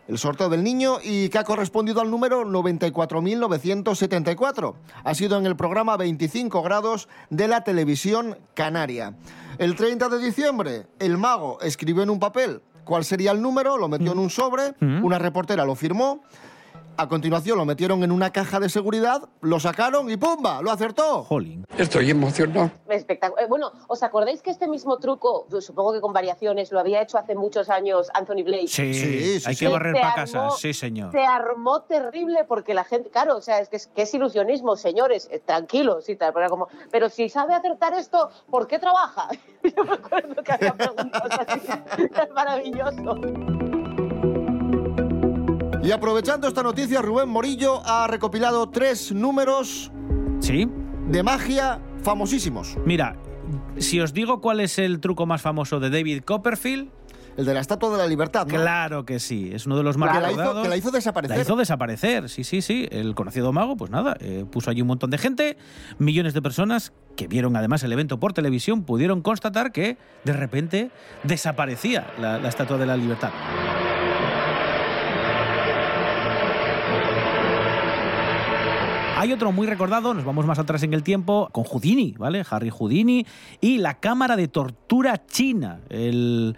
el 0.08 0.18
sorteo 0.18 0.50
del 0.50 0.63
niño, 0.63 0.98
y 1.02 1.30
que 1.30 1.38
ha 1.38 1.44
correspondido 1.44 2.02
al 2.02 2.12
número 2.12 2.46
94.974. 2.46 4.75
Ha 5.04 5.16
sido 5.16 5.38
en 5.38 5.46
el 5.46 5.56
programa 5.56 5.96
25 5.96 6.62
grados 6.62 7.08
de 7.30 7.48
la 7.48 7.63
televisión 7.63 8.38
canaria. 8.54 9.16
El 9.58 9.75
30 9.75 10.10
de 10.10 10.20
diciembre, 10.20 10.88
el 11.00 11.18
mago 11.18 11.60
escribió 11.62 12.04
en 12.04 12.10
un 12.10 12.20
papel 12.20 12.62
cuál 12.84 13.06
sería 13.06 13.32
el 13.32 13.42
número, 13.42 13.78
lo 13.78 13.88
metió 13.88 14.12
en 14.12 14.20
un 14.20 14.30
sobre, 14.30 14.74
una 14.82 15.20
reportera 15.20 15.63
lo 15.66 15.75
firmó. 15.75 16.22
A 16.95 17.07
continuación 17.09 17.57
lo 17.57 17.65
metieron 17.65 18.03
en 18.03 18.12
una 18.12 18.31
caja 18.31 18.59
de 18.59 18.69
seguridad, 18.69 19.23
lo 19.41 19.59
sacaron 19.59 20.09
y 20.12 20.17
¡pumba! 20.17 20.62
¡Lo 20.62 20.69
acertó! 20.71 21.25
Estoy 21.77 22.12
emocionado. 22.12 22.69
Espectac- 22.88 23.33
eh, 23.39 23.47
Bueno, 23.50 23.71
¿os 23.88 24.03
acordáis 24.03 24.43
que 24.43 24.51
este 24.51 24.67
mismo 24.67 24.97
truco, 25.00 25.47
supongo 25.59 25.93
que 25.93 26.01
con 26.01 26.13
variaciones, 26.13 26.71
lo 26.71 26.79
había 26.79 27.01
hecho 27.01 27.17
hace 27.17 27.33
muchos 27.35 27.69
años 27.69 28.09
Anthony 28.13 28.43
Blake? 28.43 28.67
Sí, 28.67 29.41
hay 29.45 29.55
que 29.55 29.65
Se 29.65 29.67
barrer 29.67 29.93
para 29.95 30.09
armó- 30.09 30.15
casa. 30.15 30.50
Sí, 30.51 30.73
señor. 30.73 31.12
Se 31.12 31.25
armó 31.25 31.81
terrible 31.81 32.43
porque 32.47 32.75
la 32.75 32.83
gente, 32.83 33.09
claro, 33.09 33.38
o 33.38 33.41
sea, 33.41 33.59
es 33.59 33.69
que 33.69 33.77
es, 33.77 33.88
que 33.88 34.03
es 34.03 34.13
ilusionismo, 34.13 34.75
señores, 34.75 35.27
eh, 35.31 35.39
tranquilos 35.43 36.07
y 36.09 36.15
tal, 36.15 36.31
pero, 36.33 36.47
como, 36.50 36.67
pero 36.91 37.09
si 37.09 37.27
sabe 37.27 37.55
acertar 37.55 37.93
esto, 37.95 38.29
¿por 38.51 38.67
qué 38.67 38.77
trabaja? 38.77 39.29
Yo 39.63 39.83
me 39.83 39.93
acuerdo 39.93 40.43
que 40.43 40.51
había 40.51 40.73
preguntas 40.75 41.21
así, 41.47 41.62
es 42.21 42.31
maravilloso. 42.35 43.15
Y 45.84 45.92
aprovechando 45.92 46.48
esta 46.48 46.63
noticia, 46.63 47.02
Rubén 47.02 47.28
Morillo 47.30 47.82
ha 47.86 48.08
recopilado 48.08 48.70
tres 48.70 49.12
números 49.12 49.92
¿Sí? 50.40 50.68
de 51.08 51.24
magia 51.24 51.80
famosísimos. 52.04 52.78
Mira, 52.86 53.18
si 53.78 54.00
os 54.00 54.13
digo 54.13 54.40
cuál 54.40 54.62
es 54.62 54.80
el 54.80 55.00
truco 55.02 55.25
más 55.25 55.42
famoso 55.42 55.80
de 55.82 55.90
David 55.90 56.24
Copperfield, 56.24 56.90
el 57.36 57.46
de 57.46 57.54
la 57.56 57.62
Estatua 57.62 57.90
de 57.90 57.98
la 57.98 58.06
Libertad, 58.08 58.46
¿no? 58.46 58.54
Claro 58.54 59.06
que 59.06 59.20
sí, 59.20 59.50
es 59.52 59.66
uno 59.66 59.75
de 59.75 59.82
los 59.84 59.98
más 59.98 60.16
Que 60.16 60.22
la 60.22 60.32
hizo- 60.32 60.62
que 60.62 60.70
la 60.70 60.78
hizo 60.78 60.92
desaparecer. 60.92 61.36
La 61.36 61.42
hizo 61.44 61.56
desaparecer, 61.56 62.30
sí, 62.30 62.44
sí, 62.44 62.62
sí. 62.62 62.88
El 62.92 63.16
conocido 63.16 63.52
mago, 63.52 63.75
pues 63.75 63.90
nada, 63.90 64.16
eh, 64.20 64.46
puso 64.50 64.70
allí 64.70 64.82
un 64.82 64.88
montón 64.88 65.10
de 65.10 65.18
gente, 65.18 65.58
millones 65.98 66.34
de 66.36 66.42
personas 66.44 66.94
que 67.18 67.28
vieron 67.28 67.56
además 67.58 67.82
el 67.84 67.92
evento 67.92 68.20
por 68.20 68.34
televisión, 68.34 68.84
pudieron 68.84 69.22
constatar 69.22 69.72
que 69.72 69.98
de 70.24 70.34
repente 70.34 70.92
desaparecía 71.24 72.06
la, 72.20 72.38
la 72.38 72.50
Estatua 72.50 72.78
de 72.78 72.86
la 72.86 72.96
Libertad. 72.96 73.32
Hay 79.24 79.32
otro 79.32 79.53
muy 79.53 79.68
recordado, 79.68 80.13
nos 80.13 80.25
vamos 80.25 80.46
más 80.46 80.60
atrás 80.60 80.84
en 80.84 80.94
el 80.94 81.01
tiempo, 81.01 81.48
con 81.53 81.63
Houdini, 81.63 82.13
¿vale? 82.18 82.44
Harry 82.50 82.70
Houdini 82.70 83.25
y 83.62 83.77
la 83.77 84.01
cámara 84.01 84.36
de 84.36 84.50
tortura 84.50 85.25
china, 85.25 85.80
el 85.88 86.58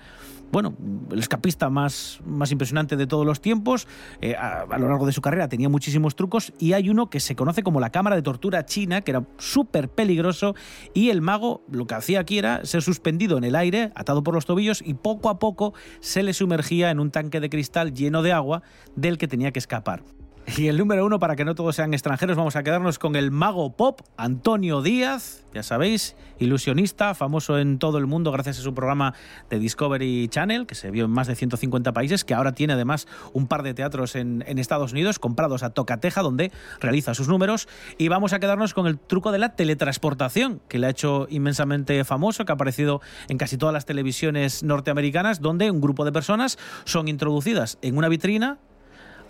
bueno, 0.52 0.76
el 1.12 1.20
escapista 1.20 1.70
más, 1.70 2.22
más 2.26 2.52
impresionante 2.52 2.96
de 2.96 3.06
todos 3.06 3.24
los 3.24 3.40
tiempos. 3.40 3.88
Eh, 4.20 4.36
a, 4.36 4.62
a 4.62 4.80
lo 4.80 4.88
largo 4.88 5.06
de 5.06 5.12
su 5.12 5.22
carrera 5.22 5.48
tenía 5.48 5.70
muchísimos 5.70 6.16
trucos 6.16 6.54
y 6.58 6.74
hay 6.74 6.90
uno 6.90 7.12
que 7.12 7.20
se 7.20 7.36
conoce 7.36 7.62
como 7.62 7.80
la 7.80 7.92
cámara 7.92 8.16
de 8.16 8.24
tortura 8.24 8.66
china, 8.66 9.02
que 9.02 9.12
era 9.12 9.24
súper 9.38 9.88
peligroso 9.88 10.56
y 10.96 11.12
el 11.12 11.22
mago 11.22 11.64
lo 11.70 11.86
que 11.86 11.94
hacía 11.94 12.22
aquí 12.22 12.40
era 12.40 12.66
ser 12.66 12.82
suspendido 12.82 13.38
en 13.38 13.44
el 13.44 13.56
aire, 13.56 13.92
atado 13.94 14.24
por 14.24 14.34
los 14.34 14.48
tobillos 14.48 14.82
y 14.84 14.96
poco 14.96 15.30
a 15.30 15.38
poco 15.38 15.76
se 16.00 16.24
le 16.24 16.34
sumergía 16.34 16.90
en 16.90 17.00
un 17.00 17.12
tanque 17.12 17.40
de 17.40 17.52
cristal 17.52 17.94
lleno 17.94 18.24
de 18.24 18.32
agua 18.32 18.64
del 18.96 19.20
que 19.20 19.28
tenía 19.28 19.52
que 19.52 19.60
escapar. 19.60 20.02
Y 20.48 20.68
el 20.68 20.78
número 20.78 21.06
uno, 21.06 21.20
para 21.20 21.36
que 21.36 21.44
no 21.44 21.56
todos 21.56 21.76
sean 21.76 21.94
extranjeros, 21.94 22.38
vamos 22.38 22.56
a 22.56 22.62
quedarnos 22.62 23.00
con 23.00 23.16
el 23.16 23.32
mago 23.32 23.76
pop, 23.76 24.02
Antonio 24.16 24.84
Díaz, 24.84 25.44
ya 25.56 25.64
sabéis, 25.64 26.16
ilusionista, 26.38 27.16
famoso 27.16 27.58
en 27.58 27.80
todo 27.80 27.98
el 27.98 28.06
mundo 28.06 28.32
gracias 28.32 28.60
a 28.60 28.62
su 28.62 28.74
programa 28.76 29.16
de 29.50 29.58
Discovery 29.58 30.28
Channel, 30.30 30.68
que 30.68 30.76
se 30.76 30.92
vio 30.92 31.06
en 31.06 31.12
más 31.12 31.28
de 31.28 31.36
150 31.36 31.94
países, 31.94 32.24
que 32.24 32.36
ahora 32.36 32.54
tiene 32.54 32.74
además 32.74 33.08
un 33.34 33.48
par 33.48 33.64
de 33.64 33.74
teatros 33.74 34.16
en, 34.16 34.44
Estados 34.60 34.94
Unidos, 34.94 35.18
comprados 35.18 35.64
a 35.64 35.72
Tocateja, 35.72 36.22
donde 36.22 36.52
realiza 36.80 37.16
sus 37.16 37.28
números. 37.28 37.68
Y 37.98 38.08
vamos 38.08 38.32
a 38.32 38.40
quedarnos 38.40 38.74
con 38.74 38.86
el 38.86 39.00
truco 39.00 39.32
de 39.32 39.40
la 39.40 39.56
teletransportación, 39.56 40.62
que 40.70 40.78
le 40.78 40.88
ha 40.88 40.92
hecho 40.92 41.28
inmensamente 41.30 42.04
famoso, 42.06 42.46
que 42.46 42.52
ha 42.52 42.56
aparecido 42.56 43.02
en 43.30 43.38
casi 43.38 43.58
todas 43.58 43.74
las 43.74 43.86
televisiones 43.86 44.64
norteamericanas, 44.64 45.42
donde 45.42 45.72
un 45.72 45.82
grupo 45.82 46.06
de 46.06 46.12
personas 46.12 46.58
son 46.86 47.08
introducidas 47.08 47.80
en 47.82 47.98
una 47.98 48.10
vitrina 48.10 48.60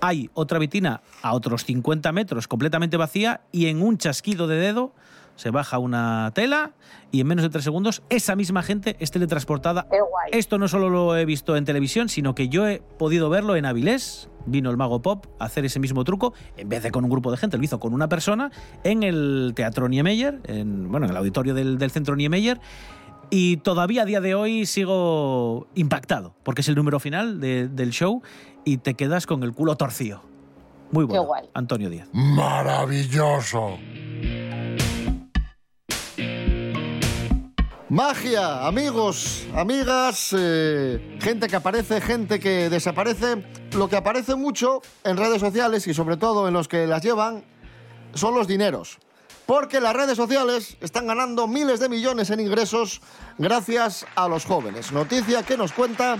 hay 0.01 0.29
otra 0.33 0.59
vitrina 0.59 1.01
a 1.21 1.33
otros 1.33 1.65
50 1.65 2.11
metros 2.11 2.47
completamente 2.47 2.97
vacía 2.97 3.41
y 3.51 3.67
en 3.67 3.81
un 3.81 3.97
chasquido 3.97 4.47
de 4.47 4.57
dedo 4.57 4.93
se 5.35 5.49
baja 5.49 5.79
una 5.79 6.31
tela 6.33 6.71
y 7.11 7.21
en 7.21 7.27
menos 7.27 7.43
de 7.43 7.49
tres 7.49 7.63
segundos 7.63 8.03
esa 8.09 8.35
misma 8.35 8.63
gente 8.63 8.95
es 8.99 9.11
teletransportada. 9.11 9.87
Esto 10.31 10.57
no 10.57 10.67
solo 10.67 10.89
lo 10.89 11.15
he 11.17 11.25
visto 11.25 11.55
en 11.57 11.65
televisión, 11.65 12.09
sino 12.09 12.35
que 12.35 12.49
yo 12.49 12.67
he 12.67 12.81
podido 12.97 13.29
verlo 13.29 13.55
en 13.55 13.65
Avilés. 13.65 14.29
Vino 14.47 14.69
el 14.69 14.77
mago 14.77 15.01
Pop 15.01 15.25
a 15.39 15.45
hacer 15.45 15.65
ese 15.65 15.79
mismo 15.79 16.03
truco, 16.03 16.33
en 16.55 16.69
vez 16.69 16.83
de 16.83 16.91
con 16.91 17.03
un 17.03 17.09
grupo 17.09 17.31
de 17.31 17.37
gente, 17.37 17.57
lo 17.57 17.63
hizo 17.63 17.79
con 17.79 17.93
una 17.93 18.07
persona 18.07 18.51
en 18.83 19.01
el 19.01 19.53
Teatro 19.55 19.89
Niemeyer, 19.89 20.39
en, 20.43 20.91
bueno, 20.91 21.07
en 21.07 21.11
el 21.11 21.17
auditorio 21.17 21.55
del, 21.55 21.79
del 21.79 21.89
Centro 21.89 22.15
Niemeyer. 22.15 22.59
Y 23.29 23.57
todavía 23.57 24.03
a 24.03 24.05
día 24.05 24.21
de 24.21 24.35
hoy 24.35 24.65
sigo 24.65 25.67
impactado, 25.75 26.35
porque 26.43 26.61
es 26.61 26.69
el 26.69 26.75
número 26.75 26.99
final 26.99 27.39
de- 27.39 27.67
del 27.67 27.91
show 27.91 28.21
y 28.63 28.77
te 28.77 28.93
quedas 28.93 29.25
con 29.25 29.43
el 29.43 29.51
culo 29.53 29.75
torcido. 29.75 30.21
Muy 30.91 31.03
bueno. 31.05 31.23
guay. 31.23 31.49
Antonio 31.53 31.89
Díaz. 31.89 32.07
Maravilloso. 32.13 33.77
Magia, 37.89 38.65
amigos, 38.67 39.45
amigas, 39.55 40.35
eh, 40.37 41.17
gente 41.21 41.47
que 41.47 41.55
aparece, 41.55 42.01
gente 42.01 42.39
que 42.39 42.69
desaparece. 42.69 43.43
Lo 43.77 43.87
que 43.87 43.95
aparece 43.95 44.35
mucho 44.35 44.81
en 45.03 45.17
redes 45.17 45.39
sociales 45.39 45.85
y 45.87 45.93
sobre 45.93 46.17
todo 46.17 46.47
en 46.47 46.53
los 46.53 46.67
que 46.67 46.87
las 46.87 47.03
llevan 47.03 47.43
son 48.13 48.33
los 48.33 48.47
dineros. 48.47 48.97
Porque 49.45 49.79
las 49.79 49.95
redes 49.95 50.17
sociales 50.17 50.77
están 50.81 51.07
ganando 51.07 51.47
miles 51.47 51.79
de 51.79 51.89
millones 51.89 52.29
en 52.31 52.39
ingresos 52.39 53.01
gracias 53.37 54.05
a 54.15 54.27
los 54.27 54.45
jóvenes. 54.45 54.91
Noticia 54.91 55.43
que 55.43 55.57
nos 55.57 55.71
cuenta 55.71 56.17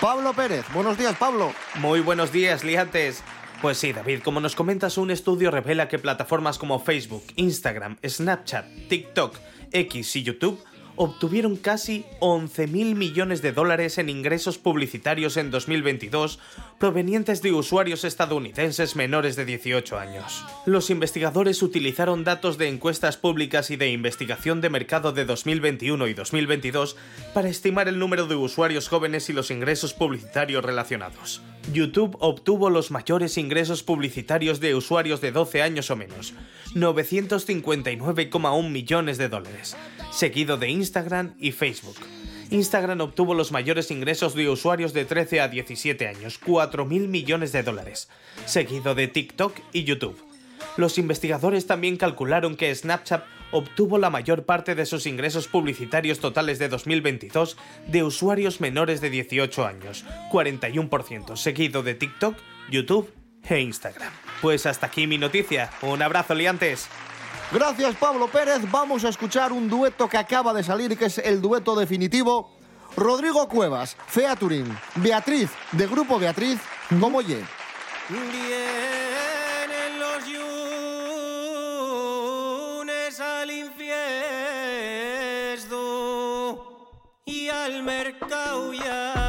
Pablo 0.00 0.32
Pérez. 0.32 0.64
Buenos 0.74 0.98
días, 0.98 1.16
Pablo. 1.16 1.52
Muy 1.76 2.00
buenos 2.00 2.32
días, 2.32 2.64
liantes. 2.64 3.22
Pues 3.62 3.78
sí, 3.78 3.92
David, 3.92 4.20
como 4.22 4.40
nos 4.40 4.56
comentas, 4.56 4.98
un 4.98 5.10
estudio 5.10 5.50
revela 5.50 5.88
que 5.88 5.98
plataformas 5.98 6.58
como 6.58 6.80
Facebook, 6.80 7.24
Instagram, 7.36 7.96
Snapchat, 8.06 8.66
TikTok, 8.88 9.36
X 9.70 10.16
y 10.16 10.22
YouTube 10.24 10.62
obtuvieron 10.96 11.56
casi 11.56 12.04
11.000 12.20 12.94
millones 12.94 13.42
de 13.42 13.52
dólares 13.52 13.98
en 13.98 14.08
ingresos 14.08 14.58
publicitarios 14.58 15.36
en 15.36 15.50
2022 15.50 16.38
provenientes 16.78 17.42
de 17.42 17.52
usuarios 17.52 18.04
estadounidenses 18.04 18.96
menores 18.96 19.36
de 19.36 19.44
18 19.44 19.98
años. 19.98 20.44
Los 20.66 20.90
investigadores 20.90 21.62
utilizaron 21.62 22.24
datos 22.24 22.58
de 22.58 22.68
encuestas 22.68 23.16
públicas 23.16 23.70
y 23.70 23.76
de 23.76 23.90
investigación 23.90 24.60
de 24.60 24.70
mercado 24.70 25.12
de 25.12 25.24
2021 25.24 26.06
y 26.08 26.14
2022 26.14 26.96
para 27.32 27.48
estimar 27.48 27.88
el 27.88 27.98
número 27.98 28.26
de 28.26 28.36
usuarios 28.36 28.88
jóvenes 28.88 29.28
y 29.30 29.32
los 29.32 29.50
ingresos 29.50 29.94
publicitarios 29.94 30.64
relacionados. 30.64 31.42
YouTube 31.72 32.16
obtuvo 32.20 32.68
los 32.68 32.90
mayores 32.90 33.38
ingresos 33.38 33.82
publicitarios 33.82 34.60
de 34.60 34.74
usuarios 34.74 35.20
de 35.20 35.32
12 35.32 35.62
años 35.62 35.90
o 35.90 35.96
menos, 35.96 36.34
959,1 36.74 38.70
millones 38.70 39.16
de 39.18 39.28
dólares, 39.28 39.76
seguido 40.10 40.56
de 40.56 40.68
Instagram 40.68 41.34
y 41.38 41.52
Facebook. 41.52 41.96
Instagram 42.50 43.00
obtuvo 43.00 43.34
los 43.34 43.50
mayores 43.50 43.90
ingresos 43.90 44.34
de 44.34 44.48
usuarios 44.50 44.92
de 44.92 45.06
13 45.06 45.40
a 45.40 45.48
17 45.48 46.06
años, 46.06 46.38
4.000 46.40 47.08
millones 47.08 47.52
de 47.52 47.62
dólares, 47.62 48.08
seguido 48.44 48.94
de 48.94 49.08
TikTok 49.08 49.58
y 49.72 49.84
YouTube. 49.84 50.22
Los 50.76 50.98
investigadores 50.98 51.66
también 51.66 51.96
calcularon 51.96 52.56
que 52.56 52.74
Snapchat 52.74 53.24
obtuvo 53.54 53.98
la 53.98 54.10
mayor 54.10 54.44
parte 54.44 54.74
de 54.74 54.84
sus 54.84 55.06
ingresos 55.06 55.46
publicitarios 55.46 56.18
totales 56.18 56.58
de 56.58 56.68
2022 56.68 57.56
de 57.86 58.02
usuarios 58.02 58.60
menores 58.60 59.00
de 59.00 59.10
18 59.10 59.64
años, 59.64 60.04
41%, 60.32 61.36
seguido 61.36 61.84
de 61.84 61.94
TikTok, 61.94 62.36
YouTube 62.68 63.14
e 63.48 63.60
Instagram. 63.60 64.12
Pues 64.42 64.66
hasta 64.66 64.86
aquí 64.86 65.06
mi 65.06 65.18
noticia. 65.18 65.70
Un 65.82 66.02
abrazo, 66.02 66.34
liantes. 66.34 66.88
Gracias, 67.52 67.94
Pablo 67.94 68.26
Pérez. 68.26 68.68
Vamos 68.72 69.04
a 69.04 69.10
escuchar 69.10 69.52
un 69.52 69.68
dueto 69.68 70.08
que 70.08 70.18
acaba 70.18 70.52
de 70.52 70.64
salir 70.64 70.98
que 70.98 71.04
es 71.04 71.18
el 71.18 71.40
dueto 71.40 71.76
definitivo. 71.76 72.50
Rodrigo 72.96 73.48
Cuevas, 73.48 73.96
Fea 74.08 74.34
Turín, 74.34 74.66
Beatriz, 74.96 75.50
de 75.72 75.86
Grupo 75.86 76.18
Beatriz, 76.18 76.58
como 77.00 77.22
Ye. 77.22 77.42
Vienen 78.08 78.83
al 87.48 87.82
mercado 87.82 88.72
ya 88.72 89.23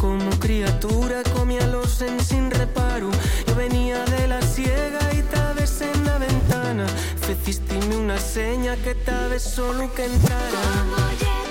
como 0.00 0.30
criatura 0.38 1.22
comíalos 1.34 2.00
en 2.02 2.20
sin 2.20 2.50
reparo. 2.50 3.10
Yo 3.46 3.54
venía 3.54 4.04
de 4.04 4.28
la 4.28 4.40
ciega 4.42 5.00
y 5.12 5.22
tabes 5.22 5.80
en 5.80 6.04
la 6.04 6.18
ventana. 6.18 6.86
Fecistime 7.20 7.96
una 7.96 8.18
seña 8.18 8.76
que 8.76 8.94
tabes 8.94 9.42
solo 9.42 9.92
que 9.94 10.04
entrara. 10.04 11.45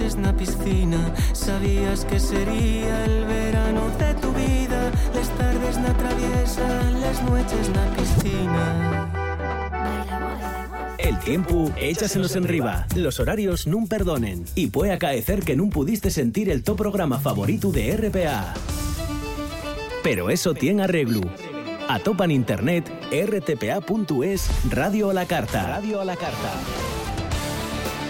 Noches 0.00 0.16
na 0.16 0.32
piscina. 0.32 1.14
Sabías 1.32 2.04
que 2.06 2.18
sería 2.18 3.04
el 3.04 3.24
verano 3.26 3.82
de 3.98 4.14
tu 4.14 4.32
vida, 4.32 4.90
les 5.14 5.28
tardes 5.36 5.76
na 5.78 5.94
traviesa, 5.94 6.66
les 7.00 7.22
noches 7.22 7.68
na 7.68 7.84
piscina. 7.94 9.10
El 10.96 11.18
tiempo 11.18 11.70
échasenos 11.76 12.34
en 12.36 12.44
riba. 12.44 12.86
Los 12.94 13.20
horarios 13.20 13.66
nun 13.66 13.88
perdonen. 13.88 14.44
Y 14.54 14.68
puede 14.68 14.92
acaecer 14.92 15.42
que 15.42 15.56
nun 15.56 15.70
pudiste 15.70 16.10
sentir 16.10 16.48
el 16.48 16.62
top 16.62 16.78
programa 16.78 17.18
favorito 17.18 17.70
de 17.70 17.96
RPA. 17.96 18.54
Pero 20.02 20.30
eso 20.30 20.54
tiene 20.54 20.84
arreglo. 20.84 21.20
Atopan 21.88 22.30
internet 22.30 22.88
rtpa.es 23.10 24.48
Radio 24.70 25.10
a 25.10 25.14
la 25.14 25.26
carta. 25.26 25.66
Radio 25.66 26.00
a 26.00 26.04
la 26.04 26.16
carta. 26.16 26.52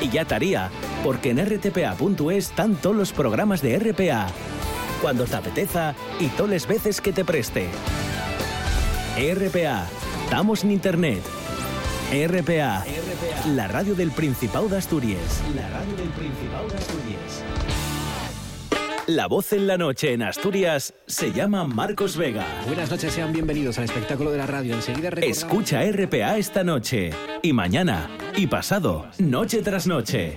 Y 0.02 0.08
ya 0.08 0.22
estaría, 0.22 0.70
porque 1.04 1.30
en 1.30 1.44
rtpa.es 1.44 2.50
están 2.50 2.76
todos 2.76 2.96
los 2.96 3.12
programas 3.12 3.62
de 3.62 3.78
RPA. 3.78 4.28
Cuando 5.00 5.24
te 5.24 5.36
apeteza 5.36 5.94
y 6.18 6.26
todas 6.28 6.52
las 6.52 6.66
veces 6.66 7.00
que 7.00 7.12
te 7.12 7.24
preste. 7.24 7.68
RPA. 9.16 9.86
Estamos 10.24 10.64
en 10.64 10.72
internet. 10.72 11.22
RPA. 12.12 12.84
La 13.54 13.68
radio 13.68 13.94
del 13.94 14.10
Principado 14.10 14.68
de 14.68 14.78
Asturias. 14.78 15.42
La 15.54 15.68
radio 15.70 15.96
del 15.96 16.08
Principado 16.08 16.68
de 16.68 16.76
Asturias. 16.76 17.44
La 19.06 19.26
voz 19.26 19.52
en 19.52 19.66
la 19.66 19.76
noche 19.76 20.12
en 20.12 20.22
Asturias 20.22 20.94
se 21.06 21.32
llama 21.32 21.64
Marcos 21.64 22.16
Vega. 22.16 22.46
Buenas 22.66 22.90
noches, 22.90 23.12
sean 23.12 23.32
bienvenidos 23.32 23.76
al 23.78 23.84
espectáculo 23.84 24.30
de 24.30 24.38
la 24.38 24.46
radio. 24.46 24.74
Enseguida 24.74 25.10
recordamos... 25.10 25.36
Escucha 25.36 25.82
RPA 25.82 26.38
esta 26.38 26.62
noche, 26.62 27.10
y 27.42 27.52
mañana, 27.52 28.08
y 28.36 28.46
pasado, 28.46 29.08
noche 29.18 29.62
tras 29.62 29.88
noche. 29.88 30.36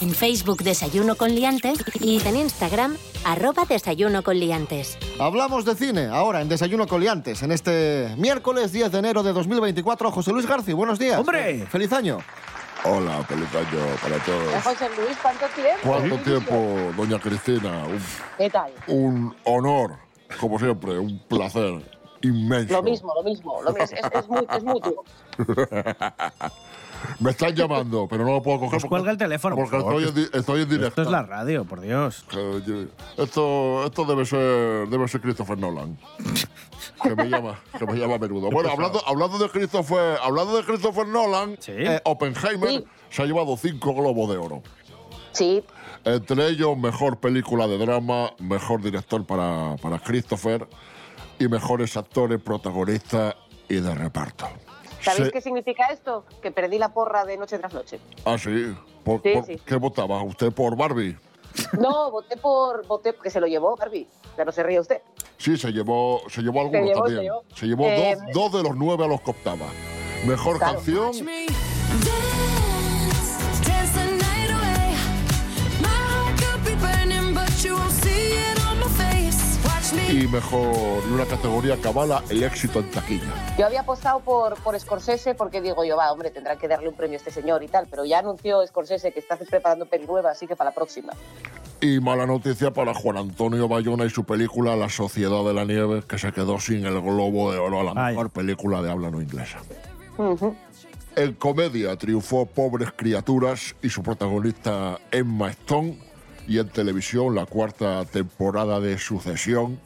En 0.00 0.10
Facebook 0.14 0.62
Desayuno 0.62 1.16
con 1.16 1.34
liantes 1.34 1.82
y 2.00 2.20
en 2.26 2.36
Instagram 2.36 2.96
arroba 3.24 3.64
Desayuno 3.64 4.22
con 4.22 4.38
liantes. 4.38 4.98
Hablamos 5.18 5.64
de 5.64 5.74
cine 5.74 6.06
ahora 6.06 6.42
en 6.42 6.48
Desayuno 6.48 6.86
Coliantes, 6.86 7.42
en 7.42 7.50
este 7.50 8.14
miércoles 8.18 8.72
10 8.72 8.92
de 8.92 8.98
enero 8.98 9.22
de 9.22 9.32
2024. 9.32 10.10
José 10.10 10.32
Luis 10.32 10.46
García, 10.46 10.74
buenos 10.74 10.98
días. 10.98 11.18
¡Hombre! 11.18 11.66
¡Feliz 11.70 11.92
año! 11.92 12.18
Hola, 12.84 13.22
feliz 13.24 13.48
año 13.54 13.80
para 14.02 14.18
todos. 14.22 14.62
José 14.62 14.88
Luis, 14.98 15.16
¿cuánto 15.22 15.46
tiempo? 15.46 15.80
¿Cuánto 15.82 16.18
tiempo, 16.18 16.92
doña 16.96 17.18
Cristina? 17.18 17.84
Un, 17.86 18.00
¿Qué 18.36 18.50
tal? 18.50 18.70
un 18.88 19.34
honor, 19.44 19.96
como 20.38 20.58
siempre, 20.58 20.98
un 20.98 21.18
placer 21.26 21.82
inmenso. 22.20 22.74
Lo 22.74 22.82
mismo, 22.82 23.14
lo 23.14 23.22
mismo. 23.22 23.62
Lo 23.62 23.72
mismo. 23.72 23.84
Es, 23.84 23.92
es, 23.92 24.56
es 24.56 24.62
mutuo. 24.62 25.04
Me 27.20 27.30
están 27.30 27.54
llamando, 27.54 28.06
pero 28.08 28.24
no 28.24 28.32
lo 28.32 28.42
puedo 28.42 28.58
coger. 28.60 28.80
Pues 28.80 28.84
cuelga 28.88 29.10
el 29.10 29.18
teléfono, 29.18 29.56
por 29.56 29.64
Porque 29.70 29.78
favor. 29.84 30.02
estoy, 30.02 30.08
en, 30.24 30.30
di- 30.30 30.38
estoy 30.38 30.62
en 30.62 30.68
directo. 30.68 30.88
Esto 30.88 31.02
es 31.02 31.08
la 31.10 31.22
radio, 31.22 31.64
por 31.64 31.80
Dios. 31.80 32.24
Esto, 33.16 33.84
esto 33.84 34.04
debe 34.04 34.24
ser 34.24 34.88
debe 34.88 35.08
ser 35.08 35.20
Christopher 35.20 35.58
Nolan. 35.58 35.98
Que 37.02 37.14
me 37.14 37.28
llama, 37.28 37.58
que 37.78 37.86
me 37.86 37.94
llama 37.94 38.14
a 38.14 38.18
menudo. 38.18 38.50
Bueno, 38.50 38.70
hablando, 38.70 39.02
hablando 39.06 39.38
de 39.38 39.48
Christopher, 39.48 40.18
hablando 40.22 40.56
de 40.56 40.64
Christopher 40.64 41.06
Nolan, 41.06 41.58
eh, 41.66 42.00
Oppenheimer 42.04 42.84
se 43.10 43.22
ha 43.22 43.26
llevado 43.26 43.56
cinco 43.56 43.94
globos 43.94 44.30
de 44.30 44.36
oro. 44.36 44.62
Sí. 45.32 45.62
Entre 46.04 46.46
ellos, 46.48 46.76
mejor 46.78 47.18
película 47.18 47.66
de 47.66 47.78
drama, 47.78 48.32
mejor 48.38 48.80
director 48.80 49.24
para, 49.26 49.76
para 49.82 49.98
Christopher 49.98 50.66
y 51.38 51.48
mejores 51.48 51.96
actores, 51.96 52.40
protagonistas 52.40 53.34
y 53.68 53.74
de 53.76 53.94
reparto. 53.94 54.46
¿Sabéis 55.14 55.32
qué 55.32 55.40
significa 55.40 55.86
esto? 55.86 56.24
Que 56.42 56.50
perdí 56.50 56.78
la 56.78 56.92
porra 56.92 57.24
de 57.24 57.36
noche 57.36 57.58
tras 57.58 57.72
noche. 57.72 57.98
Ah, 58.24 58.36
sí. 58.38 58.74
¿Por, 59.04 59.22
Sí, 59.22 59.30
por- 59.34 59.44
sí. 59.46 59.60
¿Qué 59.64 59.76
votaba? 59.76 60.22
¿Usted 60.22 60.52
por 60.52 60.76
Barbie? 60.76 61.16
No, 61.80 62.10
voté 62.10 62.36
por. 62.36 62.86
Voté 62.86 63.14
que 63.14 63.30
se 63.30 63.40
lo 63.40 63.46
llevó, 63.46 63.76
Barbie. 63.76 64.06
Ya 64.36 64.44
no 64.44 64.52
se 64.52 64.62
ríe 64.62 64.78
usted. 64.80 65.00
Sí, 65.38 65.56
se 65.56 65.70
llevó, 65.72 66.20
se 66.28 66.42
llevó 66.42 66.66
se 66.66 66.70
también. 66.72 66.94
llevó. 67.22 67.42
Se 67.54 67.66
llevó 67.66 67.84
Eh, 67.86 68.16
dos, 68.34 68.50
dos 68.50 68.62
de 68.62 68.68
los 68.68 68.76
nueve 68.76 69.04
a 69.04 69.08
los 69.08 69.20
que 69.22 69.30
optaba. 69.30 69.66
Mejor 70.26 70.58
Claro. 70.58 70.74
canción 70.74 71.12
y 80.08 80.28
mejor 80.28 81.02
y 81.08 81.12
una 81.12 81.24
categoría 81.24 81.76
que 81.76 81.88
avala 81.88 82.22
el 82.30 82.42
éxito 82.42 82.78
en 82.78 82.90
taquilla. 82.90 83.56
Yo 83.58 83.66
había 83.66 83.80
apostado 83.80 84.20
por, 84.20 84.54
por 84.62 84.78
Scorsese 84.78 85.34
porque 85.34 85.60
digo 85.60 85.84
yo, 85.84 85.96
va, 85.96 86.12
hombre, 86.12 86.30
tendrá 86.30 86.56
que 86.56 86.68
darle 86.68 86.88
un 86.88 86.94
premio 86.94 87.16
a 87.16 87.18
este 87.18 87.30
señor 87.32 87.62
y 87.64 87.68
tal, 87.68 87.88
pero 87.90 88.04
ya 88.04 88.20
anunció 88.20 88.64
Scorsese 88.66 89.12
que 89.12 89.18
está 89.18 89.36
preparando 89.36 89.86
peli 89.86 90.06
nueva, 90.06 90.30
así 90.30 90.46
que 90.46 90.54
para 90.54 90.70
la 90.70 90.74
próxima. 90.74 91.12
Y 91.80 91.98
mala 92.00 92.24
noticia 92.26 92.72
para 92.72 92.94
Juan 92.94 93.16
Antonio 93.16 93.68
Bayona 93.68 94.04
y 94.04 94.10
su 94.10 94.24
película 94.24 94.76
La 94.76 94.88
Sociedad 94.88 95.44
de 95.44 95.52
la 95.52 95.64
Nieve, 95.64 96.04
que 96.08 96.18
se 96.18 96.32
quedó 96.32 96.60
sin 96.60 96.86
el 96.86 97.00
Globo 97.00 97.52
de 97.52 97.58
Oro 97.58 97.80
a 97.80 97.84
la 97.84 97.94
mejor 97.94 98.30
película 98.30 98.82
de 98.82 98.90
habla 98.90 99.10
no 99.10 99.20
inglesa. 99.20 99.58
En 101.16 101.32
comedia 101.34 101.96
triunfó 101.96 102.46
Pobres 102.46 102.90
Criaturas 102.94 103.74
y 103.82 103.88
su 103.88 104.02
protagonista 104.02 104.98
Emma 105.10 105.50
Stone. 105.50 105.98
Y 106.48 106.58
en 106.60 106.68
televisión, 106.68 107.34
la 107.34 107.44
cuarta 107.44 108.04
temporada 108.04 108.78
de 108.78 108.98
Sucesión 108.98 109.80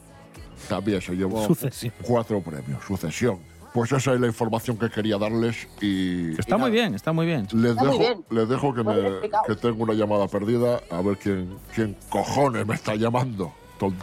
también 0.67 1.01
se 1.01 1.13
llevó 1.15 1.45
Sucesión. 1.47 1.93
cuatro 2.01 2.41
premios. 2.41 2.83
Sucesión. 2.85 3.39
Pues 3.73 3.89
esa 3.93 4.13
es 4.13 4.19
la 4.19 4.27
información 4.27 4.77
que 4.77 4.89
quería 4.89 5.17
darles 5.17 5.67
y... 5.79 6.37
Está 6.37 6.57
muy 6.57 6.71
bien, 6.71 6.93
está 6.93 7.13
muy 7.13 7.25
bien. 7.25 7.47
Les 7.53 7.71
Está 7.71 7.83
dejo, 7.85 7.99
bien. 7.99 8.25
les 8.29 8.49
dejo 8.49 8.73
que, 8.73 8.83
me, 8.83 9.29
que 9.47 9.55
tengo 9.55 9.83
una 9.83 9.93
llamada 9.93 10.27
perdida. 10.27 10.81
A 10.91 11.01
ver 11.01 11.17
quién, 11.17 11.57
quién 11.73 11.95
cojones 12.09 12.67
me 12.67 12.75
está 12.75 12.95
llamando. 12.95 13.53
Todo 13.79 13.93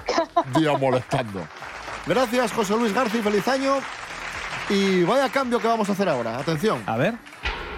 el 0.47 0.53
día 0.62 0.77
molestando. 0.79 1.42
Gracias, 2.07 2.51
José 2.53 2.77
Luis 2.79 2.94
García, 2.94 3.23
feliz 3.23 3.47
año. 3.47 3.75
Y 4.71 5.03
vaya 5.05 5.29
cambio 5.29 5.59
que 5.61 5.66
vamos 5.68 5.87
a 5.90 5.92
hacer 5.92 6.09
ahora. 6.09 6.38
Atención. 6.38 6.83
A 6.87 6.97
ver. 6.97 7.14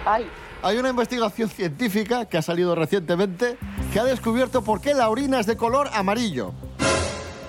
Ay. 0.05 0.25
Hay 0.63 0.77
una 0.77 0.89
investigación 0.89 1.49
científica 1.49 2.25
que 2.25 2.37
ha 2.37 2.41
salido 2.41 2.73
recientemente 2.75 3.57
que 3.91 3.99
ha 3.99 4.03
descubierto 4.05 4.63
por 4.63 4.79
qué 4.79 4.93
la 4.93 5.09
orina 5.09 5.39
es 5.41 5.45
de 5.45 5.57
color 5.57 5.89
amarillo. 5.93 6.53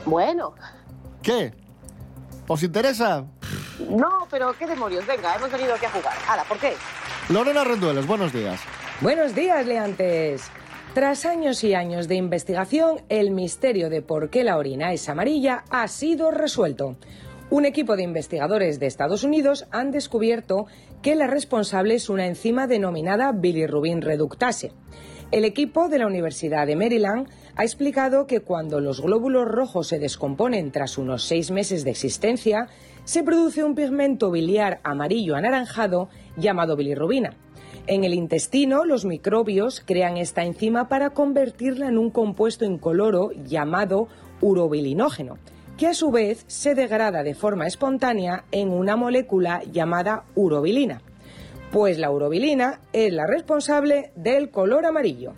Bueno. 0.05 0.55
¿Qué? 1.23 1.53
¿Os 2.49 2.63
interesa? 2.63 3.25
No, 3.89 4.27
pero 4.31 4.53
qué 4.59 4.67
demonios, 4.67 5.07
venga, 5.07 5.37
hemos 5.37 5.51
venido 5.51 5.75
aquí 5.75 5.87
a 5.87 5.91
jugar. 5.91 6.15
Hala, 6.29 6.45
¿por 6.45 6.59
qué? 6.59 6.73
Lorena 7.29 7.65
Rendueles, 7.65 8.07
buenos 8.07 8.33
días. 8.33 8.61
Buenos 9.01 9.35
días, 9.35 9.65
Leantes. 9.67 10.51
Tras 10.95 11.25
años 11.25 11.65
y 11.65 11.75
años 11.75 12.09
de 12.09 12.17
investigación, 12.17 13.03
el 13.09 13.31
misterio 13.31 13.89
de 13.89 14.03
por 14.03 14.29
qué 14.29 14.45
la 14.45 14.59
orina 14.59 14.93
es 14.93 15.09
amarilla 15.09 15.65
ha 15.71 15.89
sido 15.89 16.31
resuelto. 16.31 16.97
Un 17.49 17.65
equipo 17.65 17.97
de 17.97 18.03
investigadores 18.03 18.79
de 18.81 18.87
Estados 18.87 19.25
Unidos 19.25 19.67
han 19.71 19.91
descubierto 19.91 20.67
que 21.03 21.15
la 21.15 21.27
responsable 21.27 21.95
es 21.95 22.09
una 22.09 22.27
enzima 22.27 22.67
denominada 22.67 23.33
bilirrubin 23.33 24.03
reductase. 24.03 24.73
El 25.33 25.47
equipo 25.47 25.89
de 25.89 25.99
la 25.99 26.07
Universidad 26.07 26.67
de 26.67 26.77
Maryland 26.77 27.27
ha 27.57 27.65
explicado 27.65 28.27
que 28.27 28.41
cuando 28.41 28.81
los 28.81 29.01
glóbulos 29.01 29.49
rojos 29.49 29.89
se 29.89 29.99
descomponen 29.99 30.71
tras 30.73 30.99
unos 30.99 31.25
seis 31.25 31.51
meses 31.51 31.85
de 31.85 31.91
existencia, 31.91 32.69
se 33.05 33.23
produce 33.23 33.65
un 33.65 33.75
pigmento 33.75 34.31
biliar 34.31 34.81
amarillo 34.85 35.35
anaranjado 35.35 36.11
llamado 36.37 36.77
bilirrubina. 36.77 37.35
En 37.87 38.05
el 38.05 38.13
intestino, 38.13 38.85
los 38.85 39.07
microbios 39.07 39.81
crean 39.81 40.19
esta 40.19 40.45
enzima 40.45 40.91
para 40.91 41.11
convertirla 41.11 41.89
en 41.89 41.97
un 41.97 42.11
compuesto 42.11 42.67
incoloro 42.67 43.31
llamado 43.33 44.09
urobilinógeno, 44.43 45.39
que 45.79 45.87
a 45.87 45.95
su 45.95 46.11
vez 46.11 46.45
se 46.47 46.75
degrada 46.75 47.23
de 47.23 47.35
forma 47.35 47.67
espontánea 47.67 48.45
en 48.53 48.69
una 48.69 48.97
molécula 48.97 49.63
llamada 49.65 50.25
urobilina. 50.35 51.01
Pues 51.73 51.99
la 51.99 52.11
urobilina 52.11 52.81
es 52.93 53.15
la 53.15 53.27
responsable 53.27 54.13
del 54.15 54.51
color 54.51 54.85
amarillo. 54.85 55.33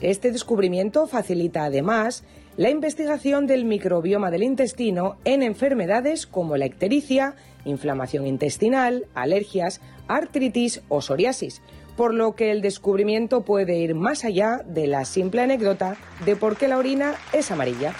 Este 0.00 0.32
descubrimiento 0.32 1.06
facilita 1.06 1.64
además 1.64 2.24
la 2.56 2.70
investigación 2.70 3.46
del 3.46 3.64
microbioma 3.64 4.32
del 4.32 4.42
intestino 4.42 5.16
en 5.24 5.44
enfermedades 5.44 6.26
como 6.26 6.56
la 6.56 6.66
ictericia, 6.66 7.36
inflamación 7.64 8.26
intestinal, 8.26 9.06
alergias, 9.14 9.80
artritis 10.08 10.82
o 10.88 11.00
psoriasis, 11.00 11.62
por 11.96 12.12
lo 12.12 12.34
que 12.34 12.50
el 12.50 12.62
descubrimiento 12.62 13.42
puede 13.42 13.78
ir 13.78 13.94
más 13.94 14.24
allá 14.24 14.62
de 14.66 14.88
la 14.88 15.04
simple 15.04 15.42
anécdota 15.42 15.96
de 16.24 16.34
por 16.34 16.56
qué 16.56 16.66
la 16.66 16.78
orina 16.78 17.14
es 17.32 17.52
amarilla. 17.52 17.94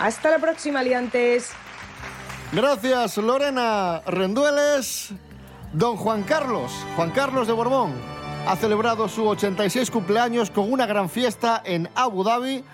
Hasta 0.00 0.30
la 0.30 0.38
próxima, 0.38 0.82
liantes. 0.82 1.52
Gracias, 2.52 3.16
Lorena 3.18 4.02
Rendueles. 4.06 5.14
Don 5.78 5.96
Juan 5.96 6.24
Carlos, 6.24 6.72
Juan 6.96 7.12
Carlos 7.12 7.46
de 7.46 7.52
Borbón, 7.52 7.92
ha 8.48 8.56
celebrado 8.56 9.08
su 9.08 9.28
86 9.28 9.92
cumpleaños 9.92 10.50
con 10.50 10.72
una 10.72 10.86
gran 10.86 11.08
fiesta 11.08 11.62
en 11.64 11.88
Abu 11.94 12.24
Dhabi. 12.24 12.64